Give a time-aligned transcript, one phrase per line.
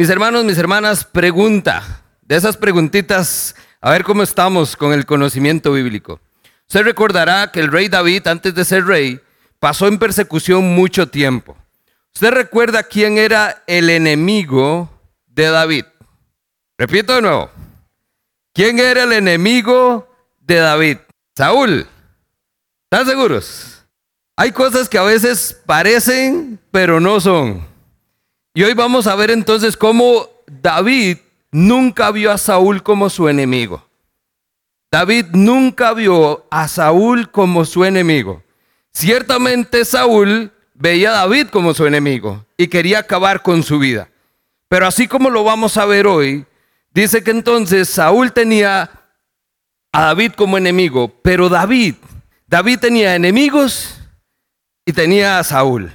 [0.00, 2.02] Mis hermanos, mis hermanas, pregunta.
[2.22, 6.20] De esas preguntitas, a ver cómo estamos con el conocimiento bíblico.
[6.66, 9.20] Usted recordará que el rey David, antes de ser rey,
[9.58, 11.54] pasó en persecución mucho tiempo.
[12.14, 14.88] ¿Usted recuerda quién era el enemigo
[15.26, 15.84] de David?
[16.78, 17.50] Repito de nuevo.
[18.54, 20.08] ¿Quién era el enemigo
[20.38, 20.96] de David?
[21.36, 21.86] Saúl.
[22.84, 23.84] ¿Están seguros?
[24.34, 27.69] Hay cosas que a veces parecen, pero no son.
[28.52, 31.18] Y hoy vamos a ver entonces cómo David
[31.52, 33.86] nunca vio a Saúl como su enemigo.
[34.90, 38.42] David nunca vio a Saúl como su enemigo.
[38.92, 44.10] Ciertamente Saúl veía a David como su enemigo y quería acabar con su vida.
[44.68, 46.44] Pero así como lo vamos a ver hoy,
[46.92, 48.90] dice que entonces Saúl tenía
[49.92, 51.94] a David como enemigo, pero David,
[52.48, 53.96] David tenía enemigos
[54.84, 55.92] y tenía a Saúl.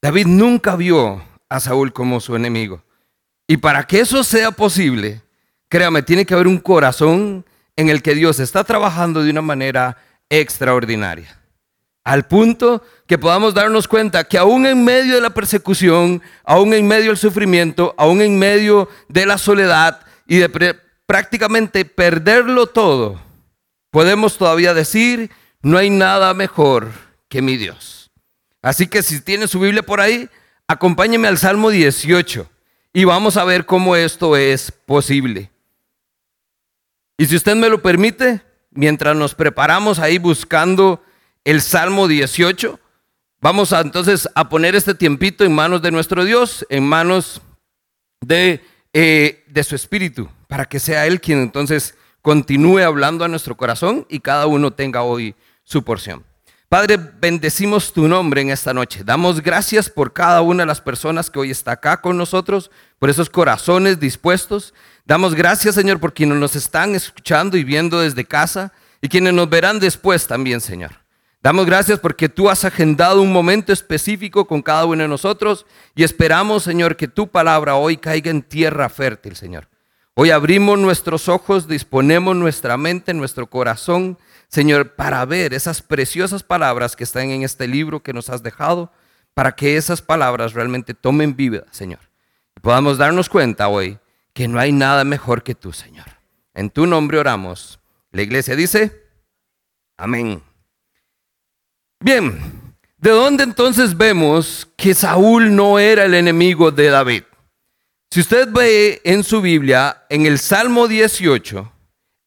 [0.00, 2.82] David nunca vio a Saúl como su enemigo.
[3.46, 5.22] Y para que eso sea posible,
[5.68, 7.44] créame, tiene que haber un corazón
[7.76, 9.98] en el que Dios está trabajando de una manera
[10.28, 11.40] extraordinaria.
[12.04, 16.86] Al punto que podamos darnos cuenta que aún en medio de la persecución, aún en
[16.86, 23.20] medio del sufrimiento, aún en medio de la soledad y de prácticamente perderlo todo,
[23.90, 25.30] podemos todavía decir,
[25.62, 26.92] no hay nada mejor
[27.28, 28.10] que mi Dios.
[28.62, 30.28] Así que si tiene su Biblia por ahí,
[30.68, 32.48] acompáñeme al Salmo 18
[32.92, 35.50] y vamos a ver cómo esto es posible.
[37.18, 41.02] Y si usted me lo permite, mientras nos preparamos ahí buscando
[41.44, 42.78] el Salmo 18,
[43.40, 47.40] vamos a, entonces a poner este tiempito en manos de nuestro Dios, en manos
[48.20, 53.56] de, eh, de su Espíritu para que sea Él quien entonces continúe hablando a nuestro
[53.56, 56.24] corazón y cada uno tenga hoy su porción.
[56.68, 59.04] Padre, bendecimos tu nombre en esta noche.
[59.04, 63.08] Damos gracias por cada una de las personas que hoy está acá con nosotros, por
[63.08, 64.74] esos corazones dispuestos.
[65.04, 69.48] Damos gracias, Señor, por quienes nos están escuchando y viendo desde casa y quienes nos
[69.48, 70.90] verán después también, Señor.
[71.40, 76.02] Damos gracias porque tú has agendado un momento específico con cada uno de nosotros y
[76.02, 79.68] esperamos, Señor, que tu palabra hoy caiga en tierra fértil, Señor.
[80.14, 84.18] Hoy abrimos nuestros ojos, disponemos nuestra mente, nuestro corazón,
[84.56, 88.90] Señor, para ver esas preciosas palabras que están en este libro que nos has dejado,
[89.34, 91.98] para que esas palabras realmente tomen vida, Señor.
[92.56, 93.98] Y podamos darnos cuenta hoy
[94.32, 96.06] que no hay nada mejor que tú, Señor.
[96.54, 97.80] En tu nombre oramos.
[98.12, 98.98] La iglesia dice,
[99.98, 100.42] amén.
[102.00, 102.40] Bien,
[102.96, 107.24] ¿de dónde entonces vemos que Saúl no era el enemigo de David?
[108.10, 111.74] Si usted ve en su Biblia, en el Salmo 18,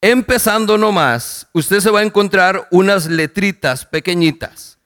[0.01, 4.79] empezando nomás, usted se va a encontrar unas letritas pequeñitas,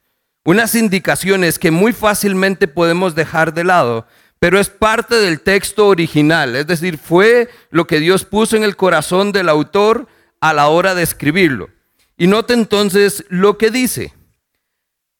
[0.44, 4.07] unas indicaciones que muy fácilmente podemos dejar de lado,
[4.40, 8.75] pero es parte del texto original, es decir, fue lo que Dios puso en el
[8.75, 10.07] corazón del autor
[10.41, 11.69] a la hora de escribirlo.
[12.18, 14.13] Y note entonces lo que dice.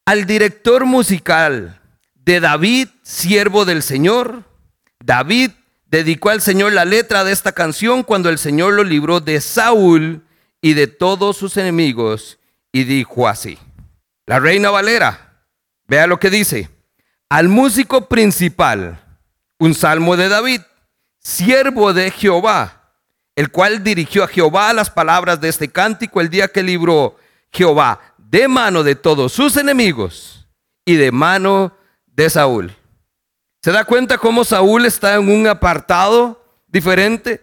[0.06, 1.80] Al director musical
[2.16, 4.44] de David, siervo del Señor,
[5.00, 5.52] David
[5.94, 10.24] dedicó al Señor la letra de esta canción cuando el Señor lo libró de Saúl
[10.60, 12.40] y de todos sus enemigos
[12.72, 13.60] y dijo así.
[14.26, 15.44] La reina Valera,
[15.88, 16.68] vea lo que dice.
[17.30, 19.04] Al músico principal,
[19.60, 20.62] un salmo de David,
[21.20, 22.96] siervo de Jehová,
[23.36, 27.18] el cual dirigió a Jehová las palabras de este cántico el día que libró
[27.52, 30.48] Jehová de mano de todos sus enemigos
[30.86, 31.78] y de mano
[32.08, 32.76] de Saúl.
[33.64, 37.42] ¿Se da cuenta cómo Saúl está en un apartado diferente?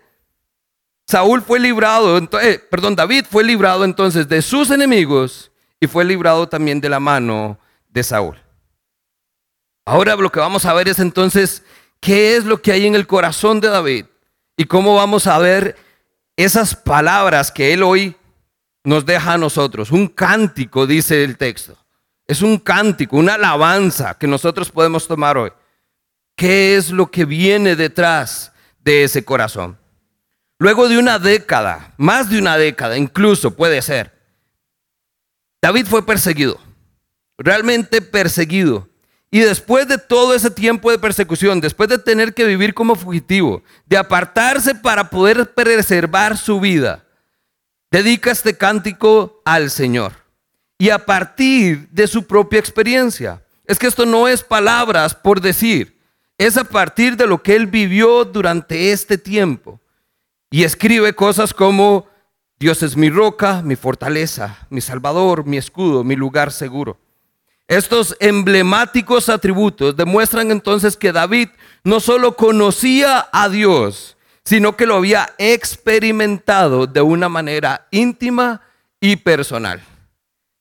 [1.06, 6.46] Saúl fue librado, eh, perdón, David fue librado entonces de sus enemigos y fue librado
[6.46, 8.36] también de la mano de Saúl.
[9.86, 11.62] Ahora lo que vamos a ver es entonces
[12.00, 14.04] qué es lo que hay en el corazón de David
[14.58, 15.74] y cómo vamos a ver
[16.36, 18.14] esas palabras que él hoy
[18.84, 19.90] nos deja a nosotros.
[19.90, 21.78] Un cántico, dice el texto.
[22.26, 25.50] Es un cántico, una alabanza que nosotros podemos tomar hoy.
[26.40, 29.76] ¿Qué es lo que viene detrás de ese corazón?
[30.58, 34.18] Luego de una década, más de una década incluso puede ser,
[35.60, 36.58] David fue perseguido,
[37.36, 38.88] realmente perseguido.
[39.30, 43.62] Y después de todo ese tiempo de persecución, después de tener que vivir como fugitivo,
[43.84, 47.04] de apartarse para poder preservar su vida,
[47.90, 50.14] dedica este cántico al Señor.
[50.78, 53.42] Y a partir de su propia experiencia.
[53.66, 55.99] Es que esto no es palabras por decir
[56.40, 59.78] es a partir de lo que él vivió durante este tiempo.
[60.50, 62.06] Y escribe cosas como,
[62.58, 66.96] Dios es mi roca, mi fortaleza, mi salvador, mi escudo, mi lugar seguro.
[67.68, 71.50] Estos emblemáticos atributos demuestran entonces que David
[71.84, 78.62] no solo conocía a Dios, sino que lo había experimentado de una manera íntima
[78.98, 79.82] y personal.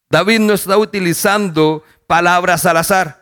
[0.09, 3.18] David no está utilizando palabras al azar.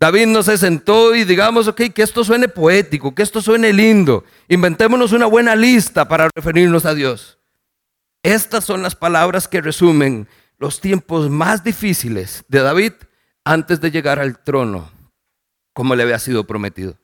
[0.00, 4.24] David no se sentó y digamos, ok, que esto suene poético, que esto suene lindo.
[4.48, 7.38] Inventémonos una buena lista para referirnos a Dios.
[8.22, 10.28] Estas son las palabras que resumen
[10.58, 12.92] los tiempos más difíciles de David
[13.44, 14.90] antes de llegar al trono,
[15.72, 16.96] como le había sido prometido.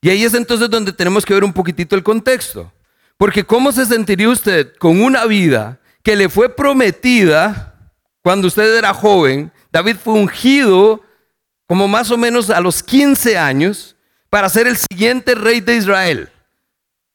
[0.00, 2.72] Y ahí es entonces donde tenemos que ver un poquitito el contexto.
[3.16, 7.92] Porque ¿cómo se sentiría usted con una vida que le fue prometida
[8.22, 9.50] cuando usted era joven?
[9.72, 11.02] David fue ungido
[11.68, 13.94] como más o menos a los 15 años,
[14.30, 16.30] para ser el siguiente rey de Israel.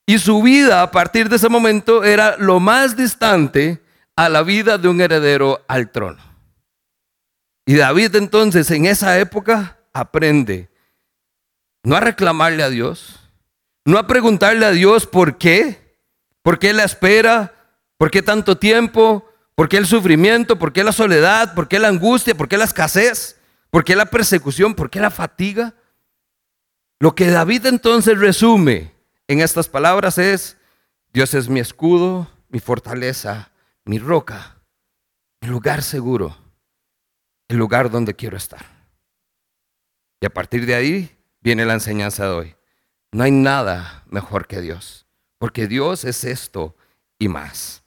[0.05, 3.81] Y su vida a partir de ese momento era lo más distante
[4.15, 6.21] a la vida de un heredero al trono.
[7.65, 10.69] Y David entonces en esa época aprende
[11.83, 13.19] no a reclamarle a Dios,
[13.85, 15.97] no a preguntarle a Dios por qué,
[16.41, 17.53] por qué la espera,
[17.97, 21.89] por qué tanto tiempo, por qué el sufrimiento, por qué la soledad, por qué la
[21.89, 23.37] angustia, por qué la escasez.
[23.73, 24.75] ¿Por qué la persecución?
[24.75, 25.73] ¿Por qué la fatiga?
[26.99, 28.93] Lo que David entonces resume
[29.27, 30.57] en estas palabras es,
[31.11, 33.51] Dios es mi escudo, mi fortaleza,
[33.83, 34.57] mi roca,
[35.41, 36.37] mi lugar seguro,
[37.47, 38.63] el lugar donde quiero estar.
[40.21, 42.55] Y a partir de ahí viene la enseñanza de hoy.
[43.11, 45.07] No hay nada mejor que Dios,
[45.39, 46.75] porque Dios es esto
[47.17, 47.81] y más.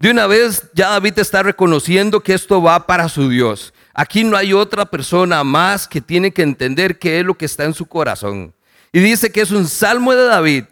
[0.00, 3.72] De una vez ya David está reconociendo que esto va para su Dios.
[3.94, 7.64] Aquí no hay otra persona más que tiene que entender qué es lo que está
[7.64, 8.54] en su corazón.
[8.92, 10.64] Y dice que es un salmo de David.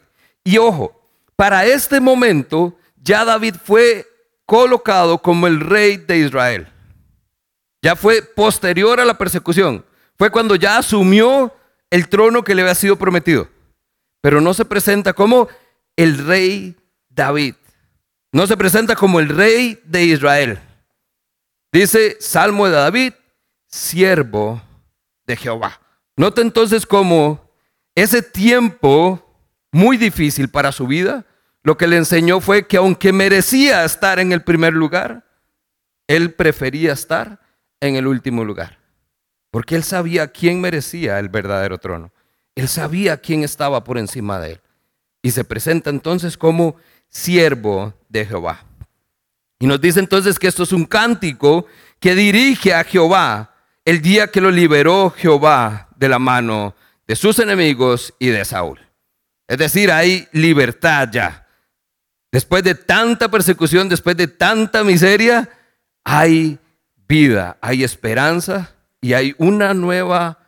[0.44, 1.00] Y ojo,
[1.36, 4.06] para este momento ya David fue
[4.46, 6.68] colocado como el rey de Israel.
[7.82, 9.84] Ya fue posterior a la persecución.
[10.16, 11.54] Fue cuando ya asumió
[11.90, 13.48] el trono que le había sido prometido.
[14.20, 15.48] Pero no se presenta como
[15.96, 16.76] el rey
[17.08, 17.54] David.
[18.32, 20.58] No se presenta como el rey de Israel.
[21.72, 23.12] Dice Salmo de David,
[23.66, 24.62] siervo
[25.26, 25.80] de Jehová.
[26.16, 27.52] Nota entonces cómo
[27.94, 29.24] ese tiempo
[29.70, 31.26] muy difícil para su vida,
[31.62, 35.26] lo que le enseñó fue que aunque merecía estar en el primer lugar,
[36.06, 37.40] él prefería estar
[37.80, 38.78] en el último lugar.
[39.50, 42.12] Porque él sabía quién merecía el verdadero trono.
[42.54, 44.60] Él sabía quién estaba por encima de él.
[45.22, 46.76] Y se presenta entonces como
[47.08, 48.67] siervo de Jehová.
[49.58, 51.66] Y nos dice entonces que esto es un cántico
[52.00, 56.74] que dirige a Jehová el día que lo liberó Jehová de la mano
[57.06, 58.78] de sus enemigos y de Saúl.
[59.48, 61.46] Es decir, hay libertad ya.
[62.30, 65.48] Después de tanta persecución, después de tanta miseria,
[66.04, 66.58] hay
[67.08, 70.38] vida, hay esperanza y hay una nueva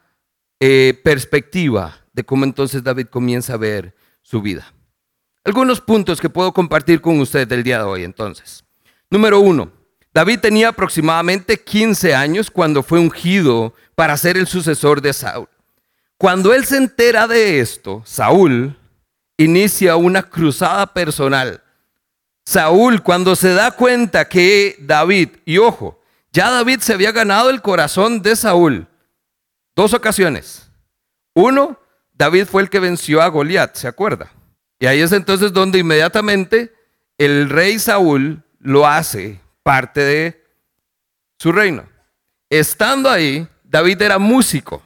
[0.60, 4.72] eh, perspectiva de cómo entonces David comienza a ver su vida.
[5.44, 8.64] Algunos puntos que puedo compartir con usted el día de hoy entonces.
[9.10, 9.72] Número uno,
[10.14, 15.48] David tenía aproximadamente 15 años cuando fue ungido para ser el sucesor de Saúl.
[16.16, 18.78] Cuando él se entera de esto, Saúl
[19.36, 21.62] inicia una cruzada personal.
[22.44, 26.00] Saúl, cuando se da cuenta que David, y ojo,
[26.32, 28.86] ya David se había ganado el corazón de Saúl,
[29.74, 30.70] dos ocasiones.
[31.34, 31.80] Uno,
[32.12, 34.30] David fue el que venció a Goliat, ¿se acuerda?
[34.78, 36.74] Y ahí es entonces donde inmediatamente
[37.18, 40.44] el rey Saúl lo hace parte de
[41.38, 41.84] su reino.
[42.48, 44.82] Estando ahí, David era músico.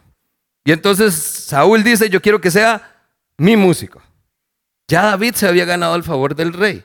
[0.65, 4.03] Y entonces Saúl dice, yo quiero que sea mi músico.
[4.89, 6.85] Ya David se había ganado el favor del rey.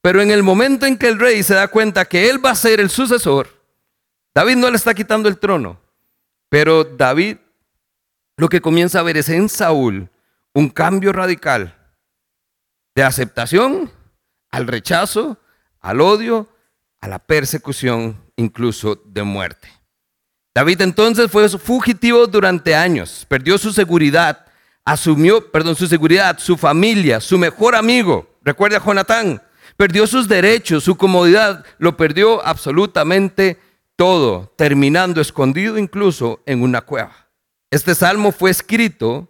[0.00, 2.56] Pero en el momento en que el rey se da cuenta que él va a
[2.56, 3.48] ser el sucesor,
[4.34, 5.80] David no le está quitando el trono.
[6.48, 7.36] Pero David
[8.36, 10.10] lo que comienza a ver es en Saúl
[10.54, 11.76] un cambio radical
[12.94, 13.90] de aceptación
[14.50, 15.38] al rechazo
[15.82, 16.48] al odio,
[17.00, 19.68] a la persecución, incluso de muerte.
[20.54, 24.46] David entonces fue fugitivo durante años, perdió su seguridad,
[24.84, 29.42] asumió, perdón, su seguridad, su familia, su mejor amigo, recuerda a Jonatán,
[29.76, 33.58] perdió sus derechos, su comodidad, lo perdió absolutamente
[33.96, 37.28] todo, terminando escondido incluso en una cueva.
[37.70, 39.28] Este salmo fue escrito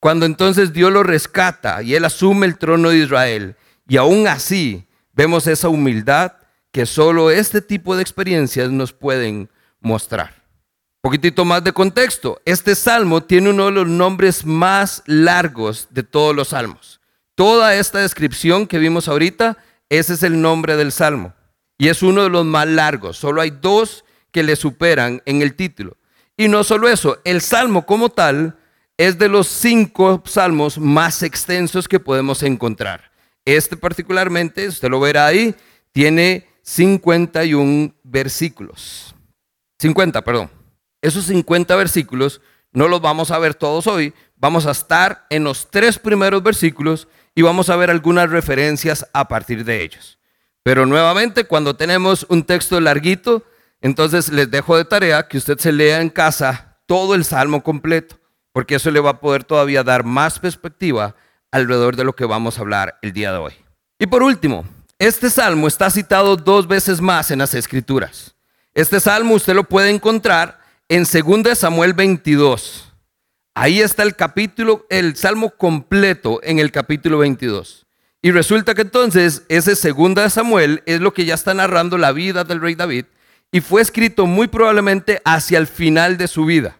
[0.00, 3.56] cuando entonces Dios lo rescata y él asume el trono de Israel.
[3.86, 4.86] Y aún así,
[5.20, 6.32] vemos esa humildad
[6.72, 10.32] que solo este tipo de experiencias nos pueden mostrar.
[10.32, 12.40] Un poquitito más de contexto.
[12.46, 17.02] Este salmo tiene uno de los nombres más largos de todos los salmos.
[17.34, 19.58] Toda esta descripción que vimos ahorita,
[19.90, 21.34] ese es el nombre del salmo.
[21.76, 23.18] Y es uno de los más largos.
[23.18, 25.98] Solo hay dos que le superan en el título.
[26.34, 28.56] Y no solo eso, el salmo como tal
[28.96, 33.09] es de los cinco salmos más extensos que podemos encontrar.
[33.44, 35.54] Este particularmente, usted lo verá ahí,
[35.92, 39.14] tiene 51 versículos.
[39.78, 40.50] 50, perdón.
[41.02, 42.40] Esos 50 versículos
[42.72, 47.08] no los vamos a ver todos hoy, vamos a estar en los tres primeros versículos
[47.34, 50.18] y vamos a ver algunas referencias a partir de ellos.
[50.62, 53.44] Pero nuevamente, cuando tenemos un texto larguito,
[53.80, 58.20] entonces les dejo de tarea que usted se lea en casa todo el salmo completo,
[58.52, 61.16] porque eso le va a poder todavía dar más perspectiva
[61.50, 63.52] alrededor de lo que vamos a hablar el día de hoy.
[63.98, 64.64] Y por último,
[64.98, 68.34] este salmo está citado dos veces más en las escrituras.
[68.74, 72.92] Este salmo usted lo puede encontrar en 2 Samuel 22.
[73.54, 77.86] Ahí está el capítulo, el salmo completo en el capítulo 22.
[78.22, 82.44] Y resulta que entonces ese 2 Samuel es lo que ya está narrando la vida
[82.44, 83.06] del rey David
[83.52, 86.79] y fue escrito muy probablemente hacia el final de su vida.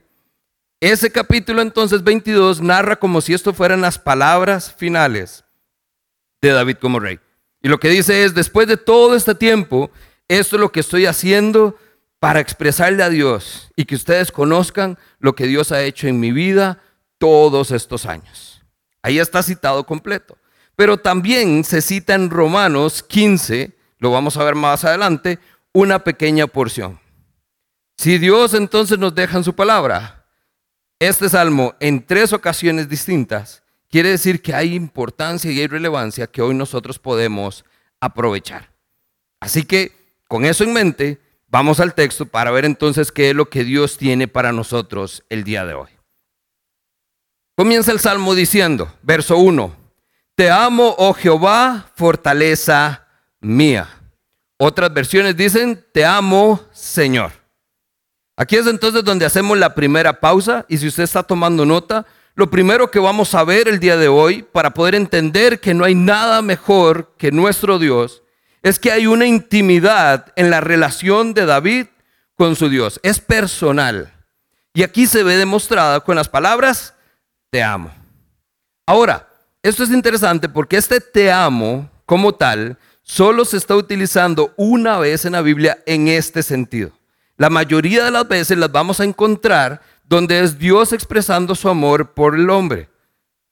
[0.81, 5.45] Ese capítulo entonces 22 narra como si esto fueran las palabras finales
[6.41, 7.21] de David como rey.
[7.61, 9.91] Y lo que dice es, después de todo este tiempo,
[10.27, 11.77] esto es lo que estoy haciendo
[12.19, 16.33] para expresarle a Dios y que ustedes conozcan lo que Dios ha hecho en mi
[16.33, 16.83] vida
[17.19, 18.63] todos estos años.
[19.03, 20.39] Ahí está citado completo.
[20.77, 25.39] Pero también se cita en Romanos 15, lo vamos a ver más adelante,
[25.75, 26.99] una pequeña porción.
[27.99, 30.20] Si Dios entonces nos deja en su palabra,
[31.01, 36.43] este salmo en tres ocasiones distintas, quiere decir que hay importancia y hay relevancia que
[36.43, 37.65] hoy nosotros podemos
[38.01, 38.71] aprovechar.
[39.41, 39.93] Así que
[40.29, 43.97] con eso en mente, vamos al texto para ver entonces qué es lo que Dios
[43.97, 45.89] tiene para nosotros el día de hoy.
[47.57, 49.75] Comienza el salmo diciendo, verso 1,
[50.35, 53.07] Te amo, oh Jehová, fortaleza
[53.41, 53.89] mía.
[54.59, 57.40] Otras versiones dicen, te amo, Señor.
[58.41, 62.51] Aquí es entonces donde hacemos la primera pausa y si usted está tomando nota, lo
[62.51, 65.95] primero que vamos a ver el día de hoy para poder entender que no hay
[65.95, 68.23] nada mejor que nuestro Dios
[68.63, 71.89] es que hay una intimidad en la relación de David
[72.35, 72.99] con su Dios.
[73.03, 74.11] Es personal.
[74.73, 76.95] Y aquí se ve demostrada con las palabras,
[77.51, 77.93] te amo.
[78.87, 79.29] Ahora,
[79.63, 85.27] esto es interesante porque este te amo como tal solo se está utilizando una vez
[85.27, 86.99] en la Biblia en este sentido.
[87.41, 92.13] La mayoría de las veces las vamos a encontrar donde es Dios expresando su amor
[92.13, 92.91] por el hombre.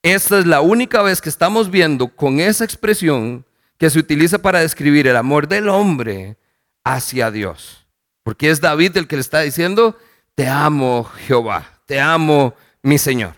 [0.03, 3.47] Esta es la única vez que estamos viendo con esa expresión
[3.79, 6.37] que se utiliza para describir el amor del hombre
[6.85, 7.87] hacia Dios.
[8.25, 9.97] Porque es David el que le está diciendo,
[10.35, 13.37] te amo Jehová, te amo mi Señor.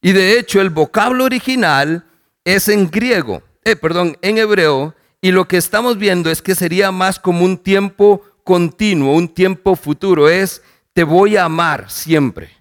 [0.00, 2.06] Y de hecho el vocablo original
[2.46, 6.92] es en griego, eh, perdón, en hebreo, y lo que estamos viendo es que sería
[6.92, 10.28] más como un tiempo continuo, un tiempo futuro.
[10.28, 10.62] Es,
[10.92, 12.56] te voy a amar siempre.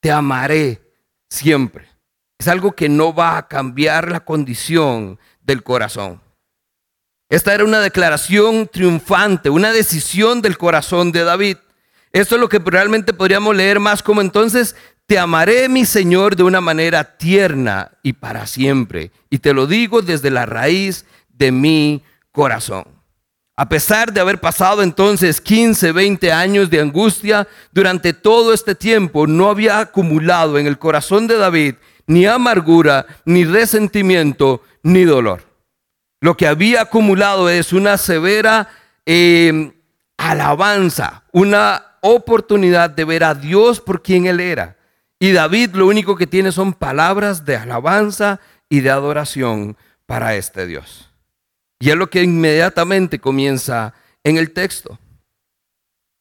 [0.00, 0.82] Te amaré
[1.30, 1.88] siempre.
[2.38, 6.20] Es algo que no va a cambiar la condición del corazón.
[7.30, 11.56] Esta era una declaración triunfante, una decisión del corazón de David.
[12.12, 14.74] Esto es lo que realmente podríamos leer más como entonces,
[15.06, 19.12] te amaré mi Señor de una manera tierna y para siempre.
[19.30, 22.02] Y te lo digo desde la raíz de mi
[22.32, 23.01] corazón.
[23.56, 29.26] A pesar de haber pasado entonces 15, 20 años de angustia, durante todo este tiempo
[29.26, 31.74] no había acumulado en el corazón de David
[32.06, 35.44] ni amargura, ni resentimiento, ni dolor.
[36.20, 38.68] Lo que había acumulado es una severa
[39.04, 39.72] em,
[40.16, 44.76] alabanza, una oportunidad de ver a Dios por quien Él era.
[45.18, 50.66] Y David lo único que tiene son palabras de alabanza y de adoración para este
[50.66, 51.11] Dios.
[51.82, 55.00] Y es lo que inmediatamente comienza en el texto.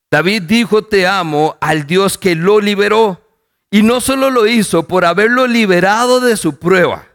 [0.10, 3.22] David dijo, te amo al Dios que lo liberó.
[3.70, 7.06] Y no solo lo hizo por haberlo liberado de su prueba,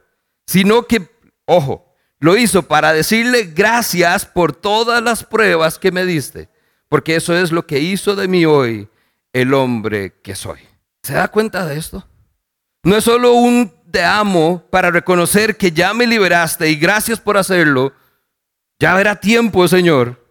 [0.47, 1.11] sino que,
[1.45, 6.49] ojo, lo hizo para decirle gracias por todas las pruebas que me diste,
[6.89, 8.89] porque eso es lo que hizo de mí hoy
[9.33, 10.61] el hombre que soy.
[11.03, 12.07] ¿Se da cuenta de esto?
[12.85, 17.37] No es solo un te amo para reconocer que ya me liberaste y gracias por
[17.37, 17.93] hacerlo,
[18.79, 20.25] ya verá tiempo, Señor.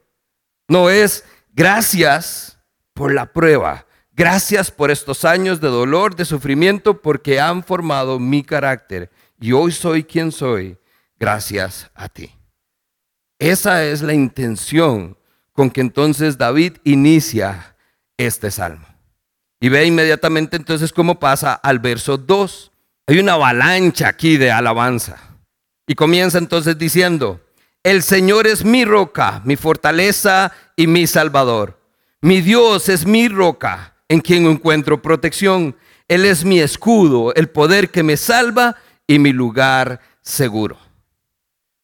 [0.67, 1.23] No es
[1.53, 2.59] gracias
[2.93, 3.85] por la prueba.
[4.11, 9.11] Gracias por estos años de dolor, de sufrimiento, porque han formado mi carácter.
[9.39, 10.77] Y hoy soy quien soy,
[11.19, 12.31] gracias a ti.
[13.39, 15.17] Esa es la intención
[15.51, 17.75] con que entonces David inicia
[18.17, 18.87] este salmo.
[19.59, 22.71] Y ve inmediatamente entonces cómo pasa al verso 2.
[23.07, 25.17] Hay una avalancha aquí de alabanza.
[25.87, 27.41] Y comienza entonces diciendo,
[27.85, 31.79] el Señor es mi roca, mi fortaleza y mi salvador.
[32.19, 35.77] Mi Dios es mi roca en quien encuentro protección.
[36.07, 38.75] Él es mi escudo, el poder que me salva
[39.05, 40.79] y mi lugar seguro.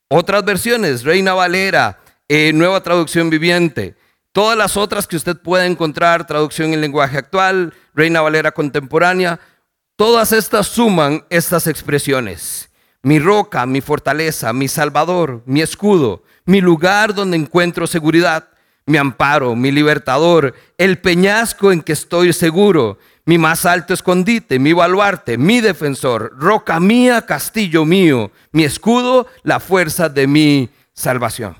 [0.09, 3.95] Otras versiones, Reina Valera, eh, Nueva Traducción Viviente,
[4.31, 9.39] todas las otras que usted pueda encontrar, traducción en lenguaje actual, Reina Valera contemporánea,
[9.95, 12.70] todas estas suman estas expresiones.
[13.03, 18.49] Mi roca, mi fortaleza, mi salvador, mi escudo, mi lugar donde encuentro seguridad,
[18.85, 24.73] mi amparo, mi libertador, el peñasco en que estoy seguro, mi más alto escondite, mi
[24.73, 31.55] baluarte, mi defensor, roca mía, castillo mío, mi escudo, la fuerza de mi salvación.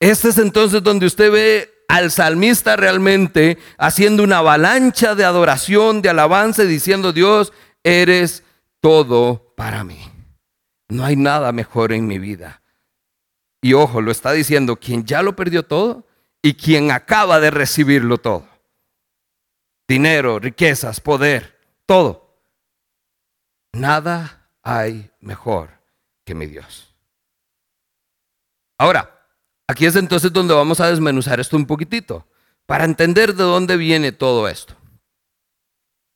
[0.00, 6.08] Este es entonces donde usted ve al salmista realmente haciendo una avalancha de adoración, de
[6.08, 7.52] alabanza, diciendo, Dios,
[7.82, 8.42] eres
[8.80, 10.13] todo para mí.
[10.88, 12.62] No hay nada mejor en mi vida.
[13.62, 16.06] Y ojo, lo está diciendo quien ya lo perdió todo
[16.42, 18.46] y quien acaba de recibirlo todo.
[19.88, 22.38] Dinero, riquezas, poder, todo.
[23.72, 25.70] Nada hay mejor
[26.24, 26.94] que mi Dios.
[28.78, 29.26] Ahora,
[29.66, 32.26] aquí es entonces donde vamos a desmenuzar esto un poquitito,
[32.66, 34.74] para entender de dónde viene todo esto.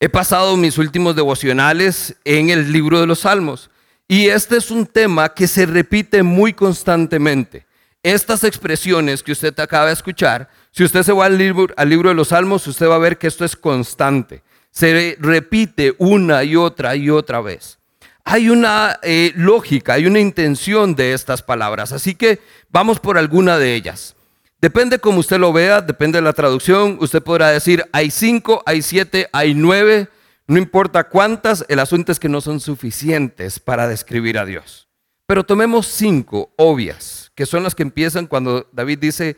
[0.00, 3.70] He pasado mis últimos devocionales en el libro de los Salmos
[4.08, 7.68] y este es un tema que se repite muy constantemente
[8.02, 12.08] estas expresiones que usted acaba de escuchar, si usted se va al libro, al libro
[12.08, 14.42] de los Salmos, usted va a ver que esto es constante.
[14.70, 17.78] Se repite una y otra y otra vez.
[18.24, 23.58] Hay una eh, lógica, hay una intención de estas palabras, así que vamos por alguna
[23.58, 24.14] de ellas.
[24.60, 26.98] Depende como usted lo vea, depende de la traducción.
[27.00, 30.08] Usted podrá decir, hay cinco, hay siete, hay nueve,
[30.48, 34.88] no importa cuántas, el asunto es que no son suficientes para describir a Dios.
[35.26, 39.36] Pero tomemos cinco obvias que son las que empiezan cuando David dice,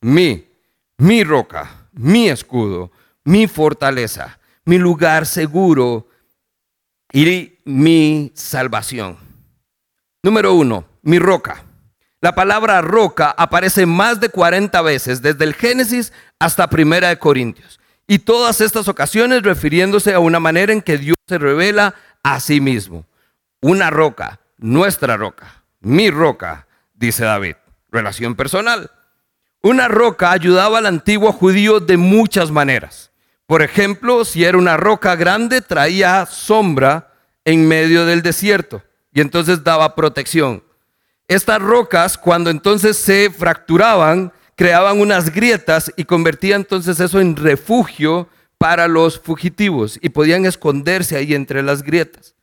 [0.00, 0.46] mi,
[0.98, 2.92] mi roca, mi escudo,
[3.24, 6.06] mi fortaleza, mi lugar seguro
[7.12, 9.18] y mi salvación.
[10.22, 11.64] Número uno, mi roca.
[12.20, 17.80] La palabra roca aparece más de 40 veces, desde el Génesis hasta Primera de Corintios.
[18.12, 22.60] Y todas estas ocasiones refiriéndose a una manera en que Dios se revela a sí
[22.60, 23.06] mismo.
[23.62, 27.54] Una roca, nuestra roca, mi roca, dice David.
[27.90, 28.90] Relación personal.
[29.62, 33.12] Una roca ayudaba al antiguo judío de muchas maneras.
[33.46, 37.14] Por ejemplo, si era una roca grande, traía sombra
[37.46, 38.82] en medio del desierto
[39.14, 40.62] y entonces daba protección.
[41.28, 48.28] Estas rocas, cuando entonces se fracturaban, creaban unas grietas y convertía entonces eso en refugio
[48.58, 52.36] para los fugitivos y podían esconderse ahí entre las grietas.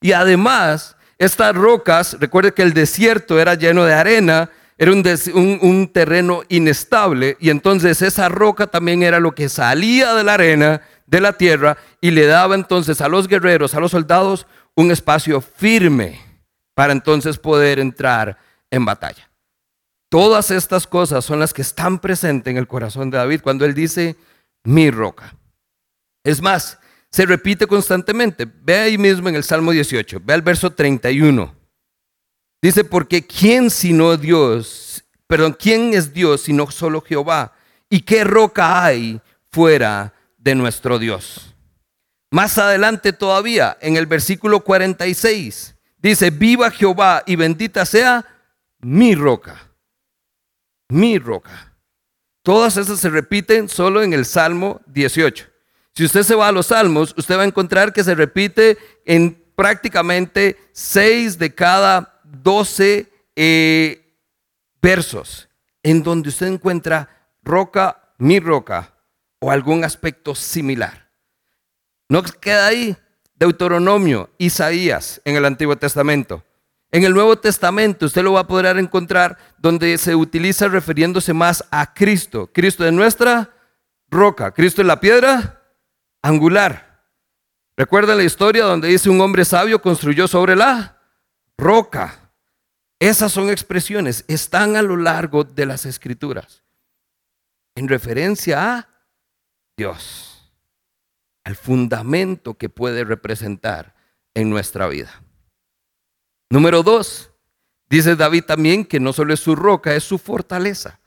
[0.00, 6.44] Y además, estas rocas, recuerde que el desierto era lleno de arena, era un, terreno
[6.48, 11.34] inestable y entonces esa roca también era lo que salía de la arena, de la
[11.34, 16.22] tierra, y le daba entonces a los guerreros, a los soldados, un espacio firme
[16.72, 18.38] para entonces poder entrar
[18.70, 19.25] en batalla.
[20.08, 23.74] Todas estas cosas son las que están presentes en el corazón de David cuando él
[23.74, 24.16] dice,
[24.64, 25.34] mi roca.
[26.24, 26.78] Es más,
[27.10, 28.46] se repite constantemente.
[28.46, 31.54] Ve ahí mismo en el Salmo 18, ve al verso 31.
[32.62, 35.04] Dice, porque ¿quién sino Dios?
[35.26, 37.52] Perdón, ¿quién es Dios sino solo Jehová?
[37.88, 41.54] ¿Y qué roca hay fuera de nuestro Dios?
[42.30, 48.24] Más adelante todavía, en el versículo 46, dice, viva Jehová y bendita sea
[48.80, 49.65] mi roca.
[50.88, 51.74] Mi roca.
[52.42, 55.46] Todas esas se repiten solo en el Salmo 18.
[55.94, 59.42] Si usted se va a los salmos, usted va a encontrar que se repite en
[59.56, 64.14] prácticamente seis de cada doce eh,
[64.80, 65.48] versos,
[65.82, 68.94] en donde usted encuentra roca, mi roca,
[69.40, 71.10] o algún aspecto similar.
[72.08, 72.96] No queda ahí
[73.34, 76.44] Deuteronomio, Isaías en el Antiguo Testamento.
[76.90, 81.64] En el Nuevo Testamento usted lo va a poder encontrar donde se utiliza refiriéndose más
[81.70, 82.50] a Cristo.
[82.52, 83.52] Cristo es nuestra
[84.08, 84.52] roca.
[84.52, 85.62] Cristo es la piedra
[86.22, 87.04] angular.
[87.76, 90.98] Recuerda la historia donde dice un hombre sabio construyó sobre la
[91.58, 92.32] roca.
[92.98, 96.62] Esas son expresiones, están a lo largo de las escrituras
[97.74, 98.88] en referencia a
[99.76, 100.50] Dios,
[101.44, 103.94] al fundamento que puede representar
[104.34, 105.22] en nuestra vida.
[106.48, 107.30] Número dos,
[107.90, 111.00] dice David también que no solo es su roca, es su fortaleza.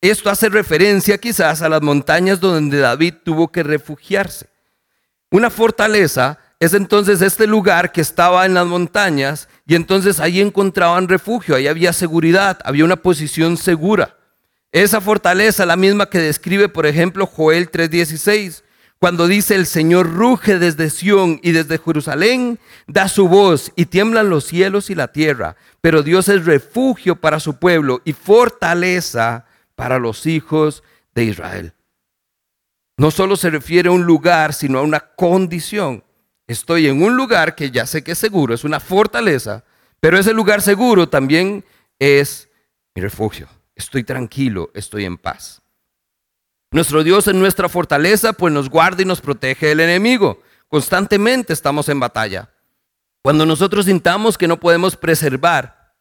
[0.00, 4.48] Esto hace referencia quizás a las montañas donde David tuvo que refugiarse.
[5.30, 11.08] Una fortaleza es entonces este lugar que estaba en las montañas y entonces ahí encontraban
[11.08, 14.16] refugio, ahí había seguridad, había una posición segura.
[14.72, 18.62] Esa fortaleza, la misma que describe, por ejemplo, Joel 3:16.
[18.98, 24.30] Cuando dice el Señor ruge desde Sión y desde Jerusalén, da su voz y tiemblan
[24.30, 25.56] los cielos y la tierra.
[25.82, 30.82] Pero Dios es refugio para su pueblo y fortaleza para los hijos
[31.14, 31.74] de Israel.
[32.96, 36.02] No solo se refiere a un lugar, sino a una condición.
[36.46, 39.64] Estoy en un lugar que ya sé que es seguro, es una fortaleza,
[40.00, 41.64] pero ese lugar seguro también
[41.98, 42.48] es
[42.94, 43.48] mi refugio.
[43.74, 45.60] Estoy tranquilo, estoy en paz.
[46.76, 50.42] Nuestro Dios es nuestra fortaleza, pues nos guarda y nos protege del enemigo.
[50.68, 52.50] Constantemente estamos en batalla.
[53.22, 55.94] Cuando nosotros sintamos que no podemos preservar,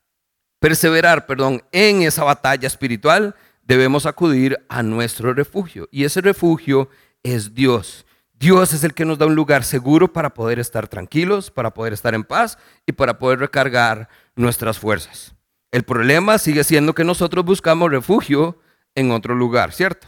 [0.60, 5.88] perseverar, perdón, en esa batalla espiritual, debemos acudir a nuestro refugio.
[5.94, 6.90] Y ese refugio
[7.24, 8.06] es Dios.
[8.34, 11.94] Dios es el que nos da un lugar seguro para poder estar tranquilos, para poder
[11.94, 15.36] estar en paz y para poder recargar nuestras fuerzas.
[15.72, 18.60] El problema sigue siendo que nosotros buscamos refugio
[18.94, 20.08] en otro lugar, ¿cierto?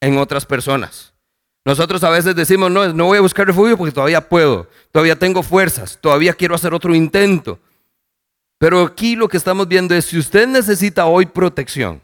[0.00, 1.12] En otras personas.
[1.64, 5.42] Nosotros a veces decimos, no, no voy a buscar refugio porque todavía puedo, todavía tengo
[5.42, 7.58] fuerzas, todavía quiero hacer otro intento.
[8.58, 12.00] Pero aquí lo que estamos viendo es, si usted necesita hoy protección,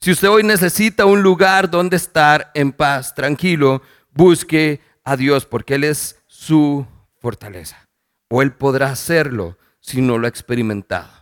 [0.00, 5.76] si usted hoy necesita un lugar donde estar en paz, tranquilo, busque a Dios porque
[5.76, 6.86] Él es su
[7.20, 7.88] fortaleza.
[8.28, 11.12] O Él podrá hacerlo si no lo ha experimentado.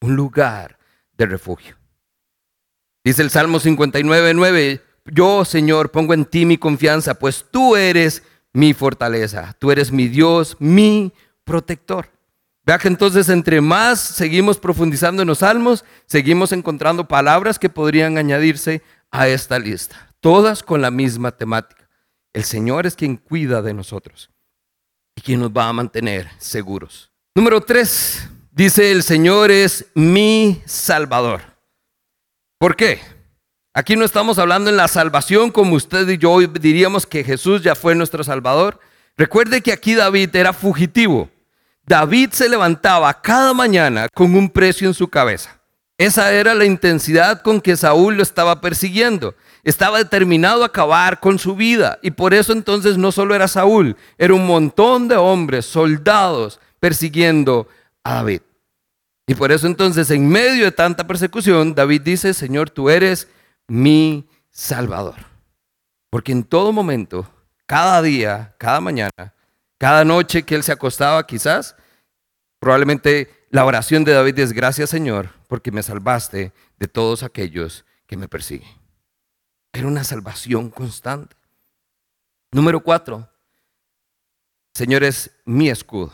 [0.00, 0.78] Un lugar
[1.12, 1.76] de refugio.
[3.04, 8.22] Dice el Salmo 59, 9, yo Señor pongo en ti mi confianza, pues tú eres
[8.52, 11.12] mi fortaleza, tú eres mi Dios, mi
[11.44, 12.10] protector.
[12.64, 18.18] Vea que entonces entre más seguimos profundizando en los salmos, seguimos encontrando palabras que podrían
[18.18, 21.88] añadirse a esta lista, todas con la misma temática.
[22.32, 24.30] El Señor es quien cuida de nosotros
[25.14, 27.12] y quien nos va a mantener seguros.
[27.34, 31.42] Número tres, dice el Señor es mi Salvador.
[32.58, 33.00] ¿Por qué?
[33.78, 37.74] Aquí no estamos hablando en la salvación como usted y yo diríamos que Jesús ya
[37.74, 38.80] fue nuestro Salvador.
[39.18, 41.28] Recuerde que aquí David era fugitivo.
[41.84, 45.60] David se levantaba cada mañana con un precio en su cabeza.
[45.98, 49.34] Esa era la intensidad con que Saúl lo estaba persiguiendo
[49.66, 51.98] estaba determinado a acabar con su vida.
[52.00, 57.66] Y por eso entonces no solo era Saúl, era un montón de hombres, soldados, persiguiendo
[58.04, 58.42] a David.
[59.26, 63.26] Y por eso entonces en medio de tanta persecución, David dice, Señor, tú eres
[63.68, 65.16] mi Salvador.
[66.10, 67.28] Porque en todo momento,
[67.66, 69.34] cada día, cada mañana,
[69.78, 71.76] cada noche que él se acostaba quizás,
[72.58, 78.16] probablemente la oración de David es, gracias Señor, porque me salvaste de todos aquellos que
[78.16, 78.68] me persiguen.
[79.72, 81.36] Era una salvación constante.
[82.52, 83.28] Número cuatro,
[84.74, 86.12] Señor es mi escudo.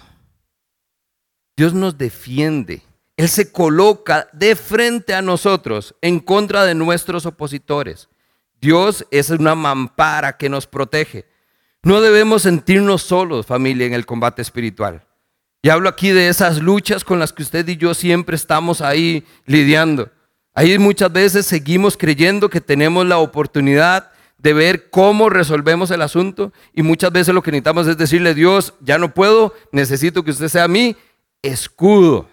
[1.56, 2.82] Dios nos defiende.
[3.16, 8.08] Él se coloca de frente a nosotros en contra de nuestros opositores.
[8.60, 11.26] Dios es una mampara que nos protege.
[11.82, 15.04] No debemos sentirnos solos, familia, en el combate espiritual.
[15.62, 19.24] Y hablo aquí de esas luchas con las que usted y yo siempre estamos ahí
[19.46, 20.10] lidiando.
[20.54, 26.52] Ahí muchas veces seguimos creyendo que tenemos la oportunidad de ver cómo resolvemos el asunto
[26.72, 30.48] y muchas veces lo que necesitamos es decirle, Dios, ya no puedo, necesito que usted
[30.48, 30.96] sea mi
[31.42, 32.28] escudo.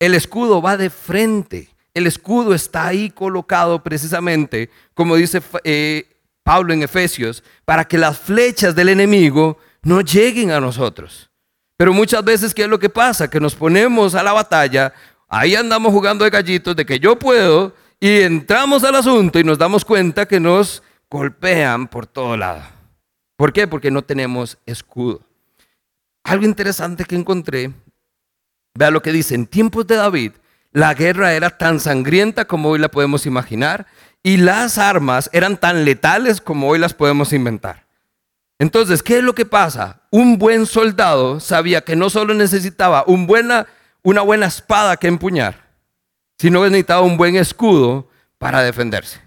[0.00, 1.68] El escudo va de frente.
[1.94, 6.08] El escudo está ahí colocado precisamente, como dice eh,
[6.42, 11.30] Pablo en Efesios, para que las flechas del enemigo no lleguen a nosotros.
[11.76, 13.30] Pero muchas veces, ¿qué es lo que pasa?
[13.30, 14.92] Que nos ponemos a la batalla
[15.32, 19.58] Ahí andamos jugando de gallitos de que yo puedo y entramos al asunto y nos
[19.58, 22.62] damos cuenta que nos golpean por todo lado.
[23.36, 23.68] ¿Por qué?
[23.68, 25.20] Porque no tenemos escudo.
[26.24, 27.70] Algo interesante que encontré,
[28.74, 30.32] vea lo que dice, en tiempos de David,
[30.72, 33.86] la guerra era tan sangrienta como hoy la podemos imaginar
[34.22, 37.86] y las armas eran tan letales como hoy las podemos inventar.
[38.58, 40.02] Entonces, ¿qué es lo que pasa?
[40.10, 45.70] Un buen soldado sabía que no solo necesitaba una buena espada que empuñar,
[46.38, 49.20] sino necesitaba un buen escudo para defenderse.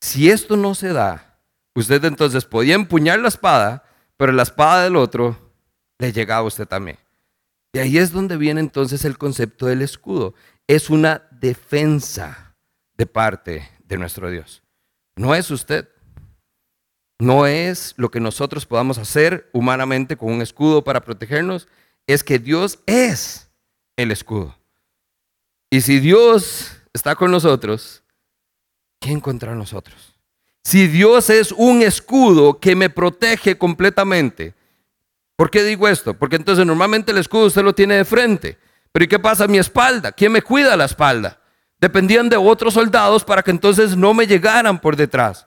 [0.00, 1.36] Si esto no se da,
[1.74, 3.84] usted entonces podía empuñar la espada,
[4.16, 5.38] pero la espada del otro
[5.98, 6.98] le llegaba a usted también.
[7.72, 10.34] Y ahí es donde viene entonces el concepto del escudo.
[10.66, 12.56] Es una defensa
[12.96, 14.62] de parte de nuestro Dios.
[15.16, 15.88] No es usted.
[17.20, 21.68] No es lo que nosotros podamos hacer humanamente con un escudo para protegernos,
[22.06, 23.50] es que Dios es
[23.96, 24.56] el escudo.
[25.70, 28.02] Y si Dios está con nosotros,
[28.98, 30.14] ¿quién contra nosotros?
[30.64, 34.54] Si Dios es un escudo que me protege completamente,
[35.40, 36.12] ¿por qué digo esto?
[36.12, 38.58] Porque entonces normalmente el escudo usted lo tiene de frente.
[38.92, 40.12] Pero ¿y qué pasa a mi espalda?
[40.12, 41.40] ¿Quién me cuida la espalda?
[41.78, 45.46] Dependían de otros soldados para que entonces no me llegaran por detrás.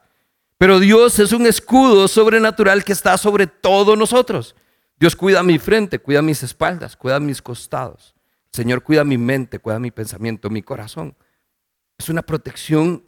[0.57, 4.55] Pero Dios es un escudo sobrenatural que está sobre todos nosotros.
[4.97, 8.15] Dios cuida mi frente, cuida mis espaldas, cuida mis costados.
[8.51, 11.15] El Señor cuida mi mente, cuida mi pensamiento, mi corazón.
[11.99, 13.03] Es una protección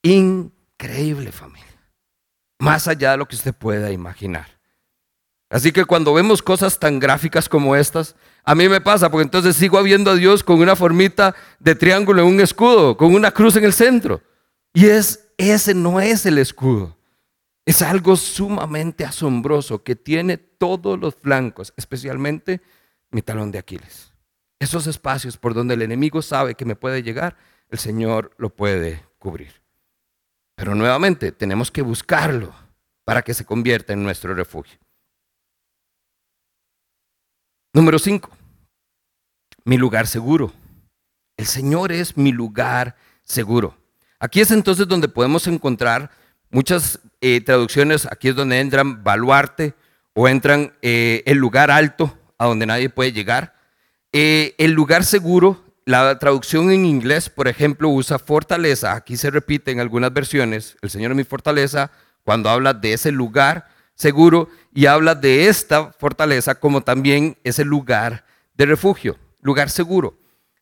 [0.00, 1.78] increíble, familia.
[2.60, 4.53] Más allá de lo que usted pueda imaginar.
[5.50, 9.56] Así que cuando vemos cosas tan gráficas como estas, a mí me pasa, porque entonces
[9.56, 13.56] sigo viendo a Dios con una formita de triángulo en un escudo, con una cruz
[13.56, 14.20] en el centro.
[14.72, 16.96] Y es, ese no es el escudo.
[17.64, 22.60] Es algo sumamente asombroso que tiene todos los flancos, especialmente
[23.10, 24.12] mi talón de Aquiles.
[24.58, 27.36] Esos espacios por donde el enemigo sabe que me puede llegar,
[27.70, 29.62] el Señor lo puede cubrir.
[30.54, 32.54] Pero nuevamente tenemos que buscarlo
[33.04, 34.78] para que se convierta en nuestro refugio.
[37.74, 38.30] Número 5.
[39.64, 40.52] Mi lugar seguro.
[41.36, 43.76] El Señor es mi lugar seguro.
[44.20, 46.08] Aquí es entonces donde podemos encontrar
[46.50, 49.74] muchas eh, traducciones, aquí es donde entran baluarte
[50.12, 53.56] o entran eh, el lugar alto a donde nadie puede llegar.
[54.12, 58.94] Eh, el lugar seguro, la traducción en inglés, por ejemplo, usa fortaleza.
[58.94, 61.90] Aquí se repite en algunas versiones, el Señor es mi fortaleza,
[62.22, 68.24] cuando habla de ese lugar seguro y habla de esta fortaleza como también ese lugar
[68.54, 70.18] de refugio, lugar seguro.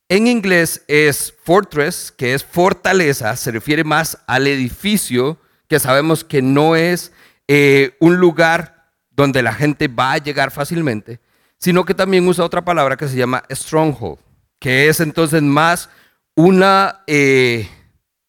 [0.09, 6.43] En inglés es fortress, que es fortaleza, se refiere más al edificio, que sabemos que
[6.43, 7.13] no es
[7.49, 11.21] eh, un lugar donde la gente va a llegar fácilmente,
[11.59, 14.19] sino que también usa otra palabra que se llama stronghold,
[14.59, 15.89] que es entonces más
[16.35, 17.69] una, eh,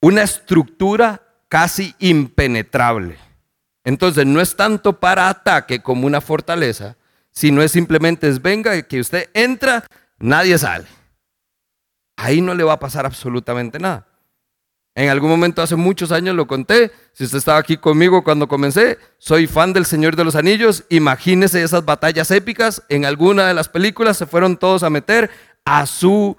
[0.02, 3.18] una estructura casi impenetrable.
[3.84, 6.96] Entonces no es tanto para ataque como una fortaleza,
[7.32, 9.86] sino es simplemente es venga que usted entra,
[10.19, 10.86] nadie sale.
[12.15, 14.08] Ahí no le va a pasar absolutamente nada.
[14.96, 19.00] En algún momento hace muchos años lo conté, si usted estaba aquí conmigo cuando comencé,
[19.17, 23.69] soy fan del Señor de los Anillos, imagínese esas batallas épicas, en alguna de las
[23.69, 25.32] películas se fueron todos a meter
[25.65, 26.38] a su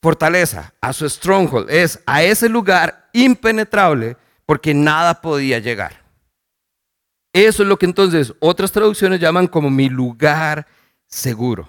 [0.00, 6.00] fortaleza, a su stronghold, es a ese lugar impenetrable porque nada podía llegar.
[7.32, 10.66] Eso es lo que entonces otras traducciones llaman como mi lugar
[11.06, 11.68] seguro.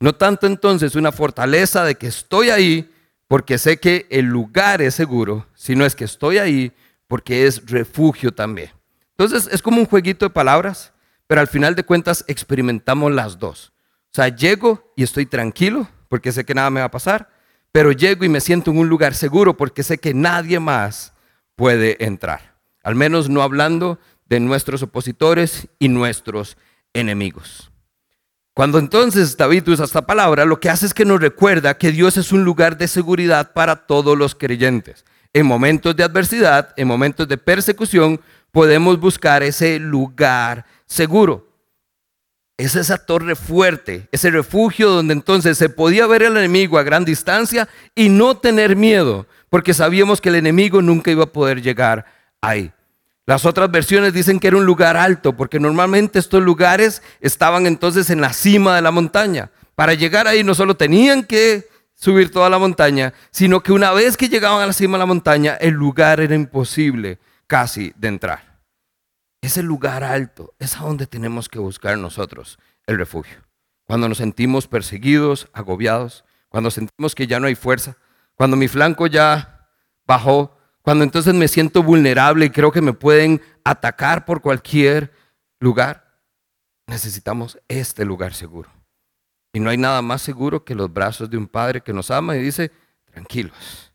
[0.00, 2.90] No tanto entonces una fortaleza de que estoy ahí
[3.26, 6.72] porque sé que el lugar es seguro, sino es que estoy ahí
[7.06, 8.70] porque es refugio también.
[9.16, 10.92] Entonces es como un jueguito de palabras,
[11.26, 13.72] pero al final de cuentas experimentamos las dos.
[14.10, 17.30] O sea, llego y estoy tranquilo porque sé que nada me va a pasar,
[17.72, 21.12] pero llego y me siento en un lugar seguro porque sé que nadie más
[21.56, 22.56] puede entrar.
[22.82, 26.56] Al menos no hablando de nuestros opositores y nuestros
[26.92, 27.70] enemigos.
[28.54, 32.16] Cuando entonces David usa esta palabra, lo que hace es que nos recuerda que Dios
[32.16, 35.04] es un lugar de seguridad para todos los creyentes.
[35.32, 41.46] En momentos de adversidad, en momentos de persecución, podemos buscar ese lugar seguro.
[42.56, 47.04] Es esa torre fuerte, ese refugio donde entonces se podía ver al enemigo a gran
[47.04, 52.06] distancia y no tener miedo, porque sabíamos que el enemigo nunca iba a poder llegar
[52.40, 52.72] ahí.
[53.28, 58.08] Las otras versiones dicen que era un lugar alto, porque normalmente estos lugares estaban entonces
[58.08, 59.50] en la cima de la montaña.
[59.74, 64.16] Para llegar ahí no solo tenían que subir toda la montaña, sino que una vez
[64.16, 68.60] que llegaban a la cima de la montaña, el lugar era imposible casi de entrar.
[69.42, 73.44] Ese lugar alto es a donde tenemos que buscar nosotros el refugio.
[73.84, 77.98] Cuando nos sentimos perseguidos, agobiados, cuando sentimos que ya no hay fuerza,
[78.36, 79.68] cuando mi flanco ya
[80.06, 80.57] bajó,
[80.88, 85.12] cuando entonces me siento vulnerable y creo que me pueden atacar por cualquier
[85.60, 86.18] lugar,
[86.86, 88.70] necesitamos este lugar seguro.
[89.52, 92.36] Y no hay nada más seguro que los brazos de un padre que nos ama
[92.36, 92.72] y dice,
[93.04, 93.92] tranquilos,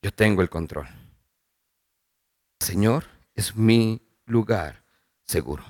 [0.00, 0.86] yo tengo el control.
[2.60, 4.84] Señor es mi lugar
[5.24, 5.64] seguro.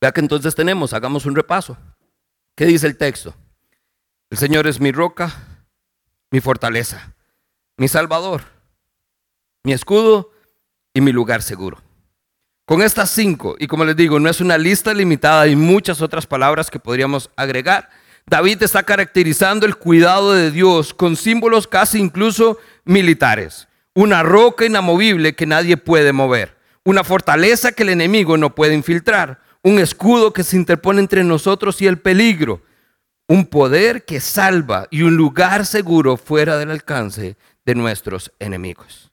[0.00, 1.76] Vea que entonces tenemos, hagamos un repaso.
[2.54, 3.34] ¿Qué dice el texto?
[4.30, 5.34] El Señor es mi roca,
[6.30, 7.14] mi fortaleza,
[7.76, 8.55] mi salvador
[9.66, 10.30] mi escudo
[10.94, 11.82] y mi lugar seguro.
[12.66, 16.24] Con estas cinco, y como les digo, no es una lista limitada, hay muchas otras
[16.24, 17.90] palabras que podríamos agregar.
[18.26, 23.66] David está caracterizando el cuidado de Dios con símbolos casi incluso militares.
[23.92, 26.56] Una roca inamovible que nadie puede mover.
[26.84, 29.40] Una fortaleza que el enemigo no puede infiltrar.
[29.62, 32.62] Un escudo que se interpone entre nosotros y el peligro.
[33.26, 39.05] Un poder que salva y un lugar seguro fuera del alcance de nuestros enemigos.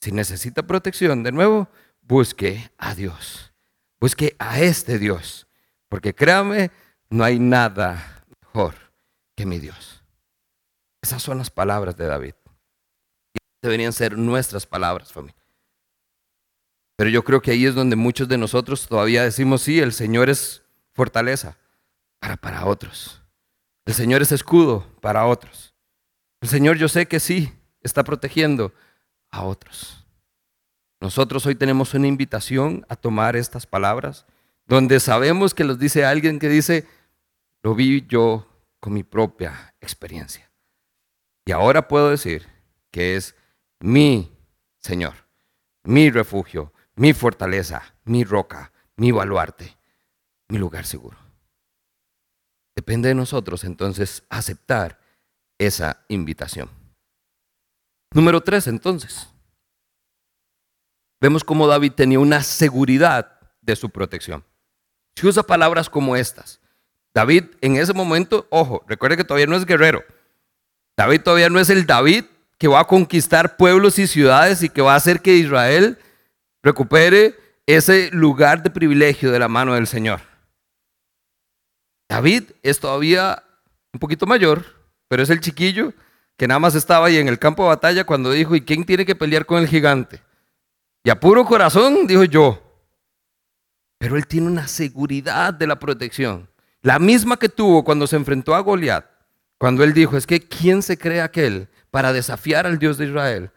[0.00, 1.68] Si necesita protección, de nuevo,
[2.02, 3.52] busque a Dios.
[4.00, 5.46] Busque a este Dios.
[5.88, 6.70] Porque créame,
[7.08, 8.74] no hay nada mejor
[9.34, 10.02] que mi Dios.
[11.02, 12.34] Esas son las palabras de David.
[13.34, 15.36] Y deberían ser nuestras palabras, familia.
[16.96, 20.30] Pero yo creo que ahí es donde muchos de nosotros todavía decimos, sí, el Señor
[20.30, 20.62] es
[20.94, 21.58] fortaleza
[22.18, 23.22] para, para otros.
[23.84, 25.74] El Señor es escudo para otros.
[26.40, 28.72] El Señor yo sé que sí, está protegiendo
[29.30, 30.04] a otros.
[31.00, 34.26] Nosotros hoy tenemos una invitación a tomar estas palabras,
[34.66, 36.86] donde sabemos que los dice alguien que dice,
[37.62, 38.46] lo vi yo
[38.80, 40.50] con mi propia experiencia.
[41.44, 42.46] Y ahora puedo decir
[42.90, 43.36] que es
[43.80, 44.32] mi
[44.78, 45.14] Señor,
[45.84, 49.76] mi refugio, mi fortaleza, mi roca, mi baluarte,
[50.48, 51.18] mi lugar seguro.
[52.74, 55.00] Depende de nosotros entonces aceptar
[55.58, 56.70] esa invitación.
[58.16, 59.28] Número tres, entonces.
[61.20, 64.42] Vemos cómo David tenía una seguridad de su protección.
[65.14, 66.58] Si usa palabras como estas,
[67.12, 70.02] David en ese momento, ojo, recuerde que todavía no es guerrero.
[70.96, 72.24] David todavía no es el David
[72.56, 75.98] que va a conquistar pueblos y ciudades y que va a hacer que Israel
[76.62, 80.22] recupere ese lugar de privilegio de la mano del Señor.
[82.08, 83.42] David es todavía
[83.92, 84.64] un poquito mayor,
[85.06, 85.92] pero es el chiquillo
[86.36, 89.06] que nada más estaba ahí en el campo de batalla cuando dijo, ¿y quién tiene
[89.06, 90.20] que pelear con el gigante?
[91.04, 92.62] Y a puro corazón dijo yo.
[93.98, 96.48] Pero él tiene una seguridad de la protección,
[96.82, 99.06] la misma que tuvo cuando se enfrentó a Goliat,
[99.58, 103.50] cuando él dijo, es que ¿quién se cree aquel para desafiar al Dios de Israel?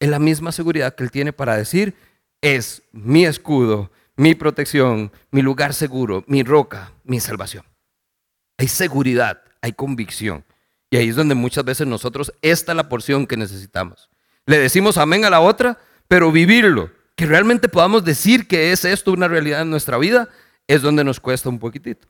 [0.00, 1.94] Es la misma seguridad que él tiene para decir,
[2.42, 7.64] es mi escudo, mi protección, mi lugar seguro, mi roca, mi salvación.
[8.58, 10.44] Hay seguridad, hay convicción.
[10.90, 14.08] Y ahí es donde muchas veces nosotros, esta es la porción que necesitamos.
[14.46, 19.12] Le decimos amén a la otra, pero vivirlo, que realmente podamos decir que es esto
[19.12, 20.28] una realidad en nuestra vida,
[20.68, 22.08] es donde nos cuesta un poquitito.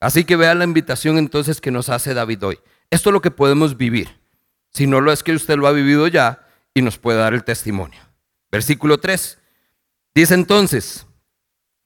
[0.00, 2.58] Así que vean la invitación entonces que nos hace David hoy.
[2.90, 4.20] Esto es lo que podemos vivir.
[4.72, 7.44] Si no lo es que usted lo ha vivido ya y nos puede dar el
[7.44, 8.00] testimonio.
[8.50, 9.38] Versículo 3.
[10.14, 11.06] Dice entonces,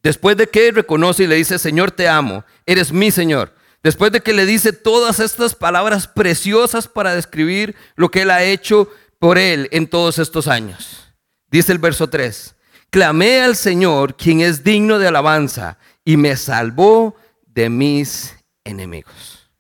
[0.02, 3.54] después de que reconoce y le dice, Señor, te amo, eres mi Señor.
[3.82, 8.42] Después de que le dice todas estas palabras preciosas para describir lo que él ha
[8.42, 11.14] hecho por él en todos estos años.
[11.50, 12.54] Dice el verso 3,
[12.90, 17.16] clamé al Señor, quien es digno de alabanza, y me salvó
[17.46, 19.50] de mis enemigos.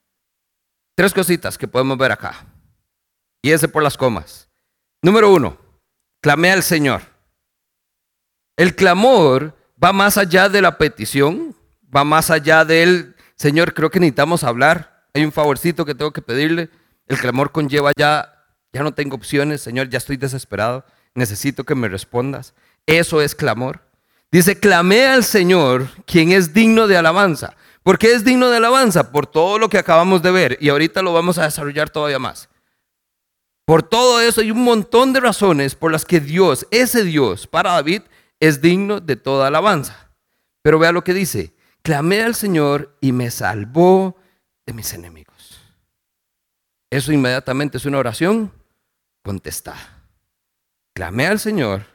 [0.94, 2.44] Tres cositas que podemos ver acá.
[3.42, 4.48] Y ese por las comas.
[5.02, 5.56] Número uno,
[6.20, 7.02] clamé al Señor.
[8.56, 11.56] El clamor va más allá de la petición,
[11.94, 15.06] va más allá del Señor, creo que necesitamos hablar.
[15.14, 16.68] Hay un favorcito que tengo que pedirle.
[17.06, 18.34] El clamor conlleva ya,
[18.70, 20.84] ya no tengo opciones, Señor, ya estoy desesperado.
[21.14, 22.52] Necesito que me respondas.
[22.84, 23.80] Eso es clamor.
[24.30, 27.56] Dice, clamé al Señor, quien es digno de alabanza.
[27.82, 29.10] ¿Por qué es digno de alabanza?
[29.10, 30.58] Por todo lo que acabamos de ver.
[30.60, 32.50] Y ahorita lo vamos a desarrollar todavía más.
[33.64, 37.72] Por todo eso hay un montón de razones por las que Dios, ese Dios, para
[37.72, 38.02] David,
[38.38, 40.10] es digno de toda alabanza.
[40.60, 44.16] Pero vea lo que dice clamé al Señor y me salvó
[44.66, 45.60] de mis enemigos.
[46.90, 48.52] Eso inmediatamente es una oración
[49.22, 50.04] contestada.
[50.94, 51.86] Clamé al Señor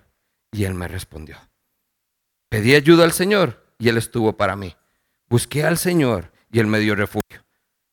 [0.52, 1.38] y Él me respondió.
[2.50, 4.76] Pedí ayuda al Señor y Él estuvo para mí.
[5.28, 7.44] Busqué al Señor y Él me dio refugio.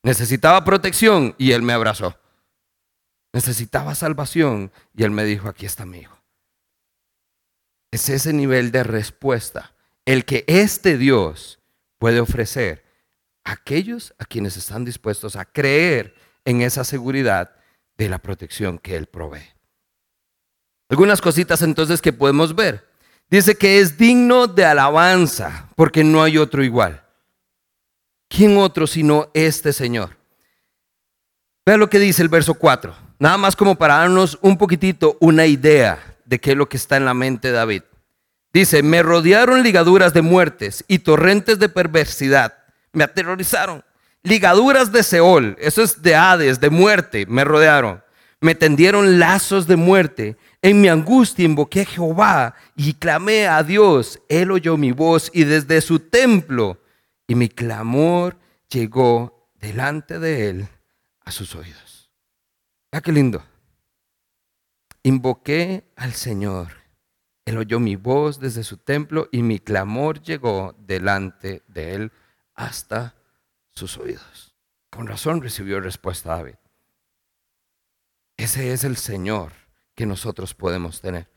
[0.03, 2.17] Necesitaba protección y Él me abrazó.
[3.33, 6.17] Necesitaba salvación y Él me dijo, aquí está mi hijo.
[7.91, 9.75] Es ese nivel de respuesta
[10.05, 11.59] el que este Dios
[12.03, 12.83] puede ofrecer
[13.45, 16.13] a aquellos a quienes están dispuestos a creer
[16.43, 17.55] en esa seguridad
[17.97, 19.53] de la protección que Él provee.
[20.89, 22.85] Algunas cositas entonces que podemos ver.
[23.29, 27.05] Dice que es digno de alabanza porque no hay otro igual.
[28.27, 30.17] ¿Quién otro sino este Señor?
[31.65, 32.93] Vea lo que dice el verso 4.
[33.17, 36.97] Nada más como para darnos un poquitito una idea de qué es lo que está
[36.97, 37.83] en la mente de David.
[38.53, 42.53] Dice, me rodearon ligaduras de muertes y torrentes de perversidad.
[42.91, 43.83] Me aterrorizaron.
[44.21, 48.03] Ligaduras de Seol, eso es de Hades, de muerte, me rodearon.
[48.39, 50.37] Me tendieron lazos de muerte.
[50.61, 54.21] En mi angustia invoqué a Jehová y clamé a Dios.
[54.29, 56.79] Él oyó mi voz y desde su templo
[57.25, 58.37] y mi clamor
[58.69, 60.67] llegó delante de él
[61.25, 62.11] a sus oídos.
[62.91, 63.43] Ah, qué lindo.
[65.01, 66.82] Invoqué al Señor
[67.45, 72.11] él oyó mi voz desde su templo y mi clamor llegó delante de él
[72.55, 73.15] hasta
[73.71, 74.53] sus oídos.
[74.89, 76.55] Con razón recibió respuesta David.
[78.37, 79.51] Ese es el Señor
[79.95, 81.27] que nosotros podemos tener.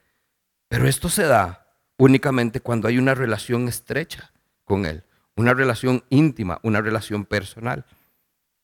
[0.69, 4.33] Pero esto se da únicamente cuando hay una relación estrecha
[4.65, 5.05] con Él,
[5.37, 7.85] una relación íntima, una relación personal.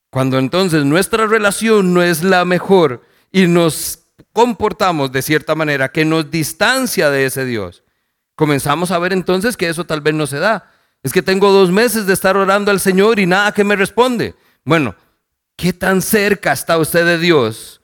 [0.09, 6.05] Cuando entonces nuestra relación no es la mejor y nos comportamos de cierta manera que
[6.05, 7.83] nos distancia de ese Dios,
[8.35, 10.71] Comenzamos a ver entonces que eso tal vez no se da.
[11.03, 14.35] Es que tengo dos meses de estar orando al Señor y nada que me responde.
[14.63, 14.95] Bueno,
[15.55, 17.81] ¿qué tan cerca está usted de Dios?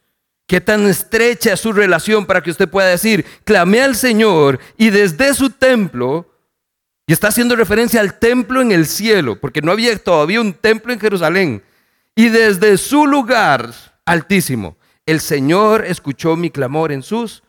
[0.47, 4.89] ¿Qué tan estrecha es su relación para que usted pueda decir, clamé al Señor y
[4.89, 6.33] desde su templo,
[7.05, 10.91] y está haciendo referencia al templo en el cielo, porque no había todavía un templo
[10.91, 11.63] en Jerusalén,
[12.15, 13.71] y desde su lugar
[14.05, 14.75] altísimo,
[15.11, 17.43] el Señor escuchó mi clamor en sus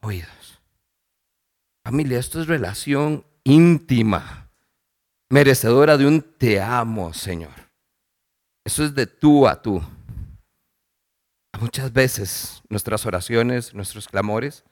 [0.00, 0.60] oídos.
[1.84, 4.48] Familia, esto es relación íntima
[5.30, 7.52] merecedora de un te amo, Señor.
[8.64, 9.82] Eso es de tú a tú.
[11.60, 14.64] Muchas veces nuestras oraciones, nuestros clamores,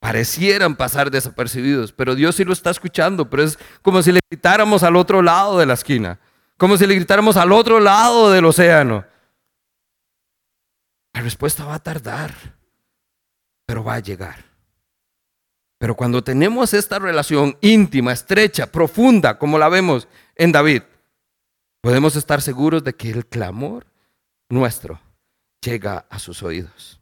[0.00, 4.82] parecieran pasar desapercibidos, pero Dios sí lo está escuchando, pero es como si le gritáramos
[4.82, 6.18] al otro lado de la esquina,
[6.58, 9.04] como si le gritáramos al otro lado del océano.
[11.12, 12.34] La respuesta va a tardar,
[13.66, 14.44] pero va a llegar.
[15.78, 20.06] Pero cuando tenemos esta relación íntima, estrecha, profunda, como la vemos
[20.36, 20.82] en David,
[21.80, 23.86] podemos estar seguros de que el clamor
[24.48, 25.00] nuestro
[25.60, 27.00] llega a sus oídos.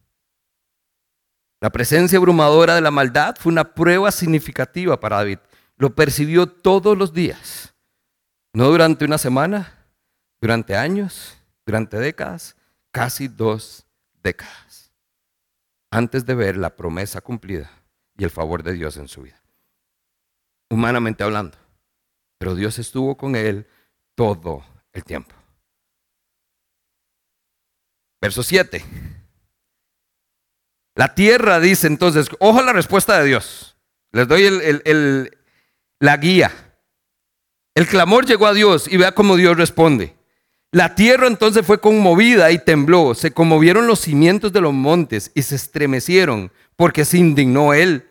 [1.61, 5.41] La presencia abrumadora de la maldad fue una prueba significativa para David.
[5.77, 7.75] Lo percibió todos los días,
[8.55, 9.87] no durante una semana,
[10.41, 11.37] durante años,
[11.67, 12.57] durante décadas,
[12.91, 13.87] casi dos
[14.23, 14.93] décadas,
[15.91, 17.71] antes de ver la promesa cumplida
[18.17, 19.41] y el favor de Dios en su vida.
[20.71, 21.59] Humanamente hablando.
[22.39, 23.67] Pero Dios estuvo con él
[24.15, 25.35] todo el tiempo.
[28.21, 28.85] Verso 7.
[30.95, 33.77] La tierra dice entonces, ojo a la respuesta de Dios.
[34.13, 35.39] Les doy el,
[35.99, 36.53] la guía.
[37.75, 40.17] El clamor llegó a Dios y vea cómo Dios responde.
[40.73, 45.43] La tierra entonces fue conmovida y tembló, se conmovieron los cimientos de los montes y
[45.43, 48.07] se estremecieron porque se indignó él.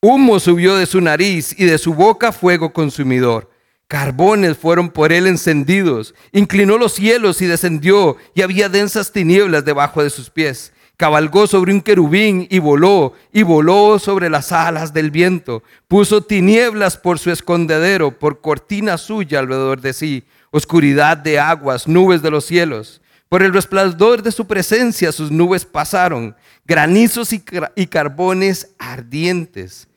[0.00, 3.50] Humo subió de su nariz y de su boca fuego consumidor.
[3.86, 6.14] Carbones fueron por él encendidos.
[6.32, 10.72] Inclinó los cielos y descendió, y había densas tinieblas debajo de sus pies.
[10.96, 15.62] Cabalgó sobre un querubín y voló, y voló sobre las alas del viento.
[15.86, 20.24] Puso tinieblas por su escondedero, por cortina suya alrededor de sí.
[20.50, 23.00] Oscuridad de aguas, nubes de los cielos.
[23.28, 26.34] Por el resplandor de su presencia sus nubes pasaron,
[26.64, 27.40] granizos y,
[27.86, 29.88] carbones ardientes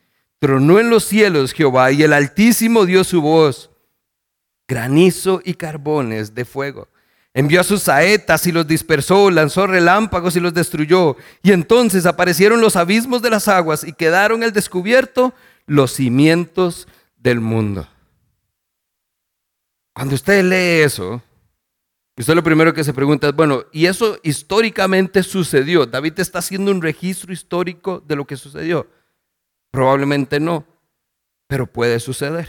[0.44, 3.70] Tronó en los cielos Jehová y el Altísimo dio su voz,
[4.68, 6.88] granizo y carbones de fuego.
[7.32, 11.16] Envió a sus saetas y los dispersó, lanzó relámpagos y los destruyó.
[11.42, 15.32] Y entonces aparecieron los abismos de las aguas y quedaron el descubierto
[15.64, 17.88] los cimientos del mundo.
[19.94, 21.22] Cuando usted lee eso,
[22.18, 25.86] usted lo primero que se pregunta es, bueno, ¿y eso históricamente sucedió?
[25.86, 28.88] David está haciendo un registro histórico de lo que sucedió.
[29.70, 30.66] Probablemente no,
[31.46, 32.48] pero puede suceder.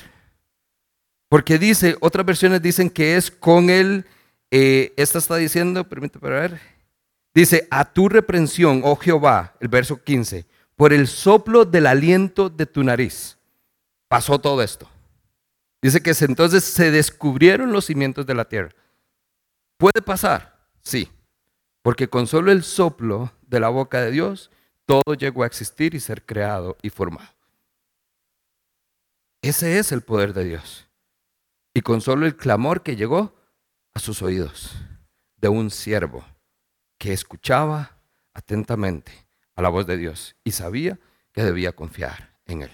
[1.29, 4.05] Porque dice, otras versiones dicen que es con él,
[4.49, 6.59] eh, esta está diciendo, permítame ver,
[7.33, 12.65] dice, a tu reprensión, oh Jehová, el verso 15, por el soplo del aliento de
[12.65, 13.37] tu nariz,
[14.07, 14.89] pasó todo esto.
[15.81, 18.69] Dice que entonces se descubrieron los cimientos de la tierra.
[19.77, 20.59] ¿Puede pasar?
[20.81, 21.11] Sí,
[21.81, 24.49] porque con solo el soplo de la boca de Dios
[24.85, 27.29] todo llegó a existir y ser creado y formado.
[29.41, 30.87] Ese es el poder de Dios.
[31.73, 33.35] Y con solo el clamor que llegó
[33.93, 34.73] a sus oídos
[35.37, 36.25] de un siervo
[36.97, 37.99] que escuchaba
[38.33, 39.11] atentamente
[39.55, 40.99] a la voz de Dios y sabía
[41.31, 42.71] que debía confiar en él.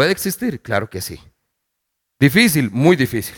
[0.00, 0.62] ¿Puede existir?
[0.62, 1.20] Claro que sí.
[2.18, 3.36] Difícil, muy difícil.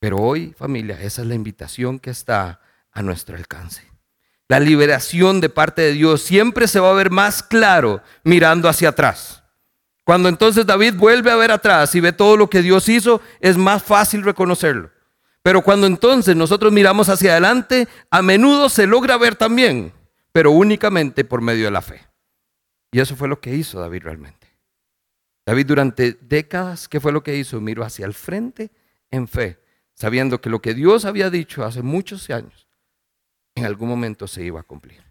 [0.00, 3.92] Pero hoy, familia, esa es la invitación que está a nuestro alcance
[4.52, 8.90] la liberación de parte de Dios siempre se va a ver más claro mirando hacia
[8.90, 9.42] atrás.
[10.04, 13.56] Cuando entonces David vuelve a ver atrás y ve todo lo que Dios hizo, es
[13.56, 14.90] más fácil reconocerlo.
[15.42, 19.90] Pero cuando entonces nosotros miramos hacia adelante, a menudo se logra ver también,
[20.32, 22.06] pero únicamente por medio de la fe.
[22.92, 24.41] Y eso fue lo que hizo David realmente.
[25.44, 27.60] David durante décadas, ¿qué fue lo que hizo?
[27.60, 28.70] Miró hacia el frente
[29.10, 29.60] en fe,
[29.94, 32.68] sabiendo que lo que Dios había dicho hace muchos años
[33.54, 35.02] en algún momento se iba a cumplir.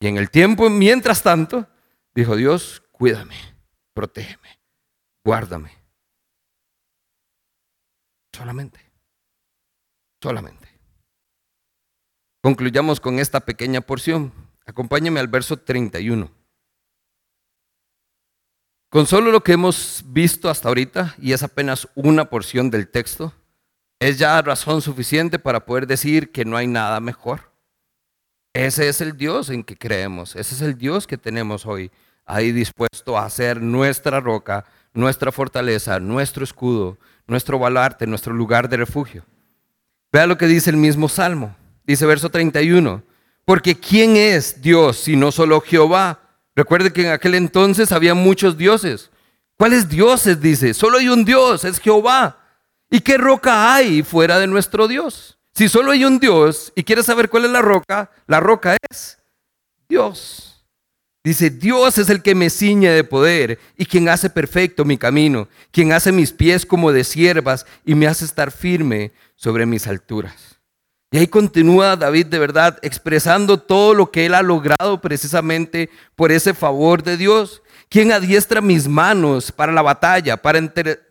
[0.00, 1.68] Y en el tiempo, mientras tanto,
[2.14, 3.36] dijo Dios, cuídame,
[3.92, 4.58] protégeme,
[5.24, 5.72] guárdame.
[8.32, 8.80] Solamente,
[10.22, 10.68] solamente.
[12.42, 14.32] Concluyamos con esta pequeña porción.
[14.64, 16.30] Acompáñame al verso 31.
[18.90, 23.32] Con solo lo que hemos visto hasta ahorita, y es apenas una porción del texto,
[24.00, 27.52] es ya razón suficiente para poder decir que no hay nada mejor.
[28.52, 31.92] Ese es el Dios en que creemos, ese es el Dios que tenemos hoy
[32.26, 38.78] ahí dispuesto a ser nuestra roca, nuestra fortaleza, nuestro escudo, nuestro baluarte, nuestro lugar de
[38.78, 39.24] refugio.
[40.12, 41.56] Vea lo que dice el mismo Salmo.
[41.84, 43.04] Dice verso 31,
[43.44, 46.29] porque ¿quién es Dios si no solo Jehová?
[46.54, 49.10] Recuerde que en aquel entonces había muchos dioses.
[49.56, 50.40] ¿Cuáles dioses?
[50.40, 52.38] Dice, solo hay un Dios, es Jehová.
[52.90, 55.38] ¿Y qué roca hay fuera de nuestro Dios?
[55.54, 59.18] Si solo hay un Dios y quieres saber cuál es la roca, la roca es
[59.88, 60.64] Dios.
[61.22, 65.48] Dice, Dios es el que me ciñe de poder y quien hace perfecto mi camino,
[65.70, 70.49] quien hace mis pies como de siervas y me hace estar firme sobre mis alturas.
[71.12, 76.30] Y ahí continúa David de verdad expresando todo lo que él ha logrado precisamente por
[76.30, 80.60] ese favor de Dios, quien adiestra mis manos para la batalla, para,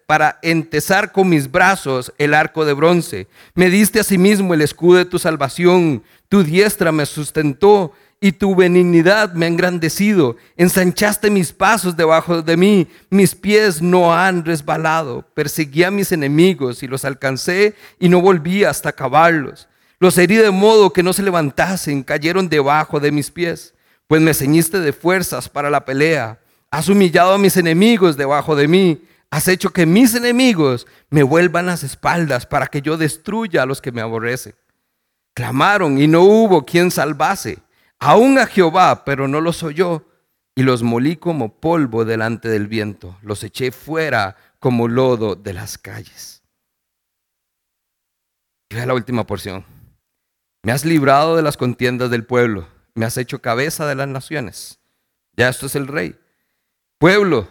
[0.07, 3.27] para entesar con mis brazos el arco de bronce.
[3.55, 7.91] Me diste asimismo el escudo de tu salvación, tu diestra me sustentó
[8.21, 10.37] y tu benignidad me ha engrandecido.
[10.55, 15.25] Ensanchaste mis pasos debajo de mí, mis pies no han resbalado.
[15.33, 19.67] Perseguí a mis enemigos y los alcancé y no volví hasta acabarlos.
[19.99, 23.73] Los herí de modo que no se levantasen, cayeron debajo de mis pies.
[24.07, 26.39] Pues me ceñiste de fuerzas para la pelea.
[26.71, 29.03] Has humillado a mis enemigos debajo de mí.
[29.29, 33.81] Has hecho que mis enemigos me vuelvan las espaldas para que yo destruya a los
[33.81, 34.55] que me aborrecen.
[35.35, 37.59] Clamaron y no hubo quien salvase
[37.99, 40.05] aún a Jehová, pero no los oyó,
[40.55, 45.77] y los molí como polvo delante del viento, los eché fuera como lodo de las
[45.77, 46.41] calles.
[48.69, 49.78] Y la última porción.
[50.61, 54.79] Me has librado de las contiendas del pueblo, me has hecho cabeza de las naciones.
[55.37, 56.15] Ya esto es el rey.
[56.97, 57.47] Pueblo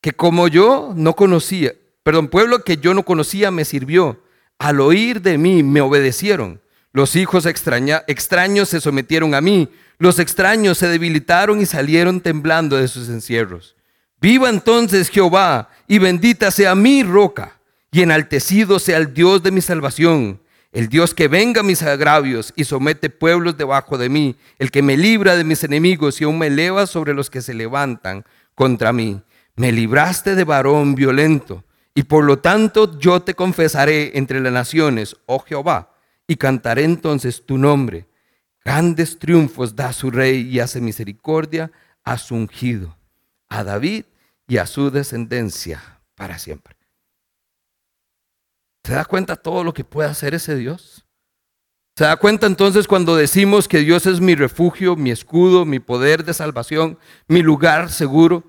[0.00, 4.22] que como yo no conocía, perdón, pueblo que yo no conocía me sirvió.
[4.58, 6.60] Al oír de mí me obedecieron.
[6.92, 9.68] Los hijos extraños se sometieron a mí.
[9.98, 13.74] Los extraños se debilitaron y salieron temblando de sus encierros.
[14.20, 17.58] Viva entonces Jehová y bendita sea mi roca
[17.90, 20.40] y enaltecido sea el Dios de mi salvación,
[20.74, 24.98] el Dios que venga mis agravios y somete pueblos debajo de mí, el que me
[24.98, 29.22] libra de mis enemigos y aún me eleva sobre los que se levantan contra mí.
[29.56, 31.64] Me libraste de varón violento
[31.94, 35.94] y por lo tanto yo te confesaré entre las naciones, oh Jehová,
[36.26, 38.08] y cantaré entonces tu nombre
[38.64, 41.70] Grandes triunfos da su rey y hace misericordia
[42.02, 42.96] a su ungido,
[43.50, 44.06] a David
[44.48, 46.73] y a su descendencia para siempre.
[48.84, 51.06] ¿Se da cuenta todo lo que puede hacer ese Dios?
[51.96, 56.24] ¿Se da cuenta entonces cuando decimos que Dios es mi refugio, mi escudo, mi poder
[56.24, 58.44] de salvación, mi lugar seguro?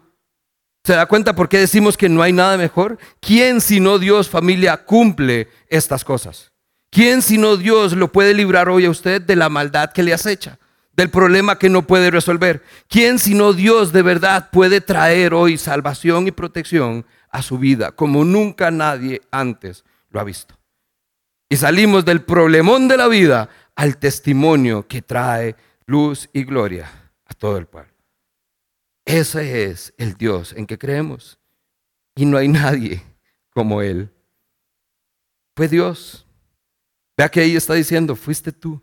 [0.83, 2.97] ¿Se da cuenta por qué decimos que no hay nada mejor?
[3.21, 6.51] ¿Quién sino Dios, familia, cumple estas cosas?
[6.91, 10.59] ¿Quién sino Dios lo puede librar hoy a usted de la maldad que le acecha?
[10.93, 12.63] Del problema que no puede resolver.
[12.89, 18.25] ¿Quién sino Dios de verdad puede traer hoy salvación y protección a su vida como
[18.25, 20.57] nunca nadie antes lo ha visto?
[21.47, 25.55] Y salimos del problemón de la vida al testimonio que trae
[25.85, 26.89] luz y gloria
[27.27, 27.93] a todo el pueblo.
[29.05, 31.37] Ese es el Dios en que creemos.
[32.15, 33.03] Y no hay nadie
[33.51, 34.09] como Él.
[35.55, 36.25] Fue Dios
[37.17, 38.81] Vea que ahí está diciendo, fuiste tú.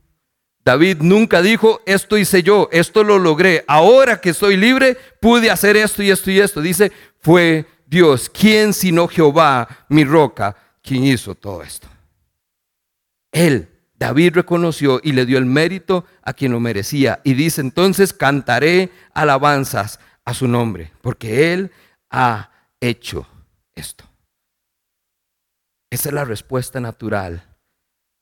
[0.65, 3.65] David nunca dijo, esto hice yo, esto lo logré.
[3.67, 6.61] Ahora que estoy libre, pude hacer esto y esto y esto.
[6.61, 8.31] Dice, fue Dios.
[8.31, 11.89] ¿Quién sino Jehová, mi roca, quien hizo todo esto?
[13.31, 17.21] Él, David reconoció y le dio el mérito a quien lo merecía.
[17.25, 21.71] Y dice, entonces cantaré alabanzas a su nombre, porque Él
[22.11, 23.27] ha hecho
[23.75, 24.05] esto.
[25.91, 27.53] Esa es la respuesta natural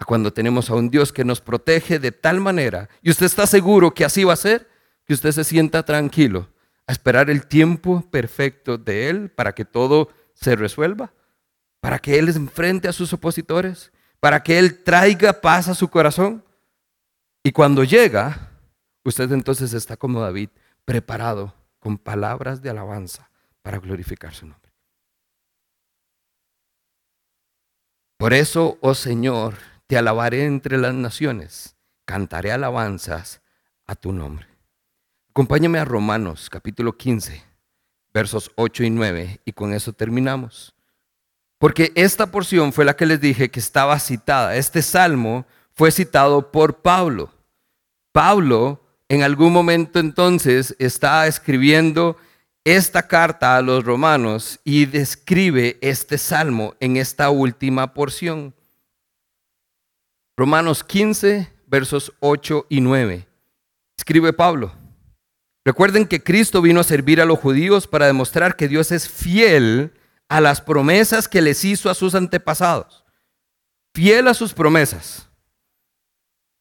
[0.06, 3.92] cuando tenemos a un Dios que nos protege de tal manera, y usted está seguro
[3.92, 4.68] que así va a ser,
[5.06, 6.48] que usted se sienta tranquilo
[6.86, 11.12] a esperar el tiempo perfecto de Él para que todo se resuelva,
[11.80, 16.44] para que Él enfrente a sus opositores, para que Él traiga paz a su corazón.
[17.42, 18.50] Y cuando llega,
[19.04, 20.50] usted entonces está como David,
[20.84, 23.30] preparado con palabras de alabanza
[23.62, 24.70] para glorificar su nombre.
[28.18, 29.54] Por eso, oh Señor,
[29.86, 33.40] te alabaré entre las naciones, cantaré alabanzas
[33.86, 34.46] a tu nombre.
[35.30, 37.42] Acompáñame a Romanos capítulo 15,
[38.12, 40.74] versos 8 y 9, y con eso terminamos.
[41.60, 44.56] Porque esta porción fue la que les dije que estaba citada.
[44.56, 45.44] Este salmo
[45.74, 47.30] fue citado por Pablo.
[48.12, 52.16] Pablo en algún momento entonces está escribiendo
[52.64, 58.54] esta carta a los romanos y describe este salmo en esta última porción.
[60.38, 63.28] Romanos 15, versos 8 y 9.
[63.98, 64.72] Escribe Pablo,
[65.62, 69.92] Recuerden que Cristo vino a servir a los judíos para demostrar que Dios es fiel
[70.30, 73.04] a las promesas que les hizo a sus antepasados.
[73.92, 75.28] Fiel a sus promesas.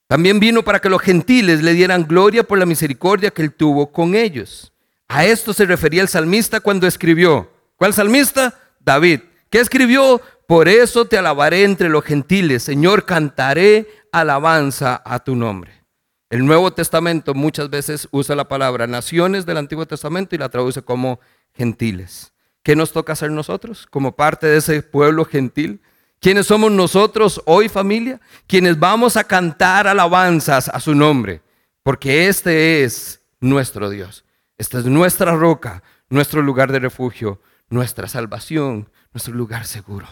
[0.08, 3.92] También vino para que los gentiles le dieran gloria por la misericordia que él tuvo
[3.92, 4.74] con ellos.
[5.08, 7.52] A esto se refería el salmista cuando escribió.
[7.76, 8.60] ¿Cuál salmista?
[8.80, 9.22] David.
[9.52, 10.20] ¿Qué escribió?
[10.48, 12.64] Por eso te alabaré entre los gentiles.
[12.64, 15.86] Señor, cantaré alabanza a tu nombre.
[16.32, 20.82] El Nuevo Testamento muchas veces usa la palabra naciones del Antiguo Testamento y la traduce
[20.82, 21.20] como
[21.54, 22.34] gentiles.
[22.70, 25.82] ¿Qué nos toca hacer nosotros como parte de ese pueblo gentil?
[26.20, 28.22] ¿Quiénes somos nosotros hoy familia?
[28.46, 31.42] Quienes vamos a cantar alabanzas a su nombre,
[31.82, 34.24] porque este es nuestro Dios.
[34.56, 40.08] Esta es nuestra roca, nuestro lugar de refugio, nuestra salvación, nuestro lugar seguro.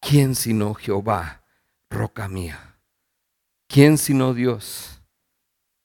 [0.00, 1.44] ¿Quién sino Jehová,
[1.90, 2.74] roca mía?
[3.68, 5.00] ¿Quién sino Dios?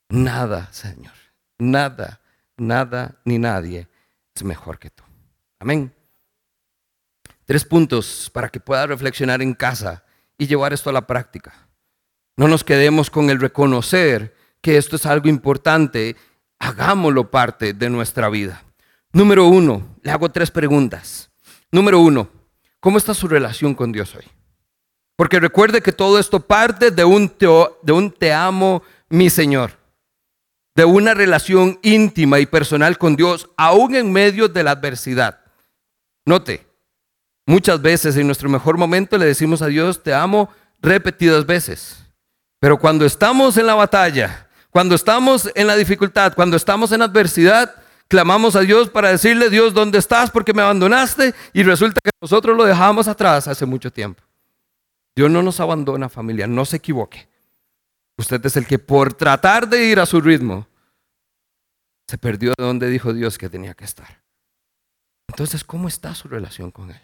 [0.09, 1.13] Nada, Señor.
[1.59, 2.19] Nada,
[2.57, 3.87] nada ni nadie
[4.33, 5.03] es mejor que tú.
[5.59, 5.93] Amén.
[7.45, 10.03] Tres puntos para que pueda reflexionar en casa
[10.37, 11.67] y llevar esto a la práctica.
[12.35, 16.15] No nos quedemos con el reconocer que esto es algo importante,
[16.59, 18.63] hagámoslo parte de nuestra vida.
[19.11, 21.31] Número uno, le hago tres preguntas.
[21.71, 22.29] Número uno,
[22.79, 24.25] ¿cómo está su relación con Dios hoy?
[25.15, 29.71] Porque recuerde que todo esto parte de un de un te amo, mi Señor,
[30.75, 35.46] de una relación íntima y personal con Dios, aún en medio de la adversidad.
[36.27, 36.67] Note,
[37.47, 40.49] Muchas veces en nuestro mejor momento le decimos a Dios, te amo
[40.81, 42.03] repetidas veces.
[42.59, 47.73] Pero cuando estamos en la batalla, cuando estamos en la dificultad, cuando estamos en adversidad,
[48.09, 50.29] clamamos a Dios para decirle, Dios, ¿dónde estás?
[50.29, 54.21] Porque me abandonaste y resulta que nosotros lo dejamos atrás hace mucho tiempo.
[55.15, 57.29] Dios no nos abandona familia, no se equivoque.
[58.17, 60.67] Usted es el que por tratar de ir a su ritmo,
[62.09, 64.26] se perdió de donde dijo Dios que tenía que estar.
[65.27, 67.01] Entonces, ¿cómo está su relación con Él?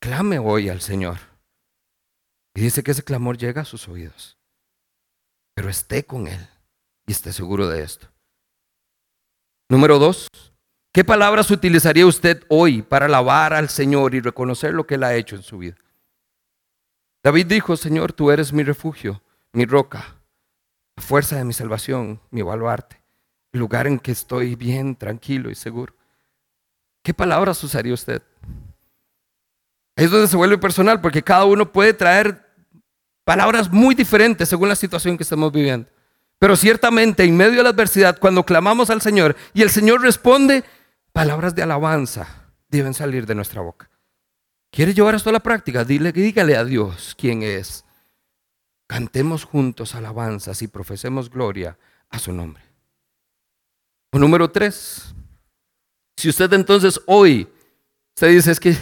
[0.00, 1.18] Clame hoy al Señor.
[2.54, 4.38] Y dice que ese clamor llega a sus oídos.
[5.54, 6.48] Pero esté con Él
[7.06, 8.08] y esté seguro de esto.
[9.68, 10.28] Número dos,
[10.92, 15.14] ¿qué palabras utilizaría usted hoy para alabar al Señor y reconocer lo que Él ha
[15.14, 15.76] hecho en su vida?
[17.22, 19.22] David dijo, Señor, tú eres mi refugio,
[19.52, 20.16] mi roca,
[20.96, 23.00] la fuerza de mi salvación, mi baluarte,
[23.52, 25.94] el lugar en que estoy bien, tranquilo y seguro.
[27.02, 28.22] ¿Qué palabras usaría usted?
[30.04, 32.46] es donde se vuelve personal, porque cada uno puede traer
[33.24, 35.88] palabras muy diferentes según la situación que estamos viviendo.
[36.38, 40.64] Pero ciertamente en medio de la adversidad, cuando clamamos al Señor y el Señor responde,
[41.12, 43.90] palabras de alabanza deben salir de nuestra boca.
[44.70, 45.84] ¿Quiere llevar esto a la práctica?
[45.84, 47.84] Dile, dígale a Dios quién es.
[48.86, 51.76] Cantemos juntos alabanzas y profesemos gloria
[52.08, 52.62] a su nombre.
[54.12, 55.14] O número tres,
[56.20, 57.48] si usted entonces hoy,
[58.14, 58.76] usted dice, es que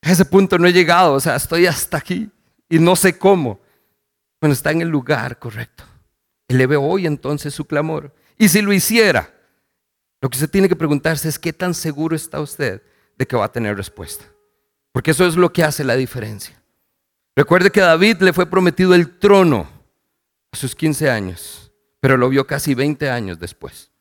[0.00, 2.30] a ese punto no he llegado, o sea, estoy hasta aquí
[2.70, 3.60] y no sé cómo.
[4.40, 5.84] Bueno, está en el lugar correcto.
[6.48, 8.14] Eleve hoy entonces su clamor.
[8.38, 9.32] Y si lo hiciera,
[10.22, 12.82] lo que usted tiene que preguntarse es qué tan seguro está usted
[13.18, 14.24] de que va a tener respuesta.
[14.90, 16.60] Porque eso es lo que hace la diferencia.
[17.36, 19.68] Recuerde que David le fue prometido el trono
[20.50, 21.70] a sus 15 años,
[22.00, 23.91] pero lo vio casi 20 años después.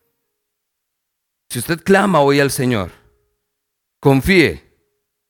[1.51, 2.91] Si usted clama hoy al Señor,
[3.99, 4.63] confíe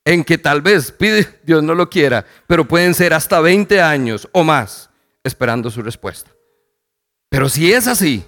[0.05, 4.29] en que tal vez pide, Dios no lo quiera, pero pueden ser hasta 20 años
[4.31, 4.91] o más
[5.23, 6.29] esperando su respuesta.
[7.27, 8.23] Pero si es así,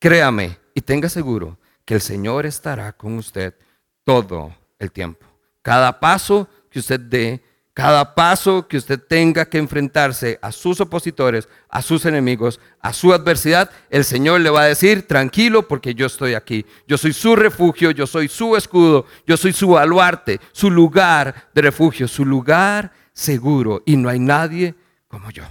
[0.00, 3.54] créame y tenga seguro que el Señor estará con usted
[4.02, 5.24] todo el tiempo.
[5.62, 7.44] Cada paso que usted dé
[7.74, 13.12] cada paso que usted tenga que enfrentarse a sus opositores, a sus enemigos, a su
[13.12, 16.64] adversidad, el Señor le va a decir, tranquilo porque yo estoy aquí.
[16.86, 21.62] Yo soy su refugio, yo soy su escudo, yo soy su baluarte, su lugar de
[21.62, 23.82] refugio, su lugar seguro.
[23.84, 24.76] Y no hay nadie
[25.08, 25.42] como yo.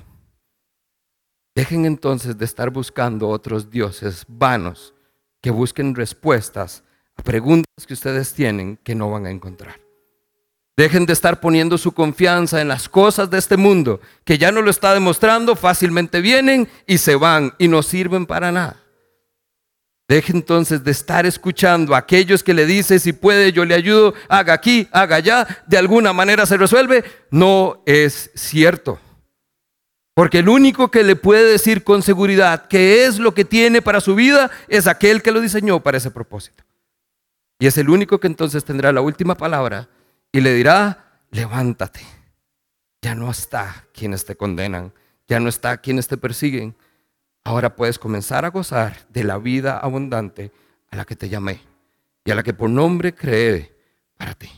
[1.53, 4.93] Dejen entonces de estar buscando otros dioses vanos
[5.41, 6.85] que busquen respuestas
[7.17, 9.82] a preguntas que ustedes tienen que no van a encontrar.
[10.75, 14.61] Dejen de estar poniendo su confianza en las cosas de este mundo, que ya no
[14.61, 18.83] lo está demostrando, fácilmente vienen y se van y no sirven para nada.
[20.07, 24.13] Dejen entonces de estar escuchando a aquellos que le dicen, si puede, yo le ayudo,
[24.27, 27.03] haga aquí, haga allá, de alguna manera se resuelve.
[27.29, 28.99] No es cierto.
[30.13, 34.01] Porque el único que le puede decir con seguridad qué es lo que tiene para
[34.01, 36.63] su vida es aquel que lo diseñó para ese propósito.
[37.59, 39.87] Y es el único que entonces tendrá la última palabra
[40.33, 42.01] y le dirá, levántate.
[43.01, 44.91] Ya no está quienes te condenan,
[45.27, 46.75] ya no está quienes te persiguen.
[47.45, 50.51] ahora puedes comenzar a gozar de la vida abundante
[50.89, 51.61] a la que te llamé
[52.23, 53.75] y a la que por nombre creé
[54.17, 54.49] para ti.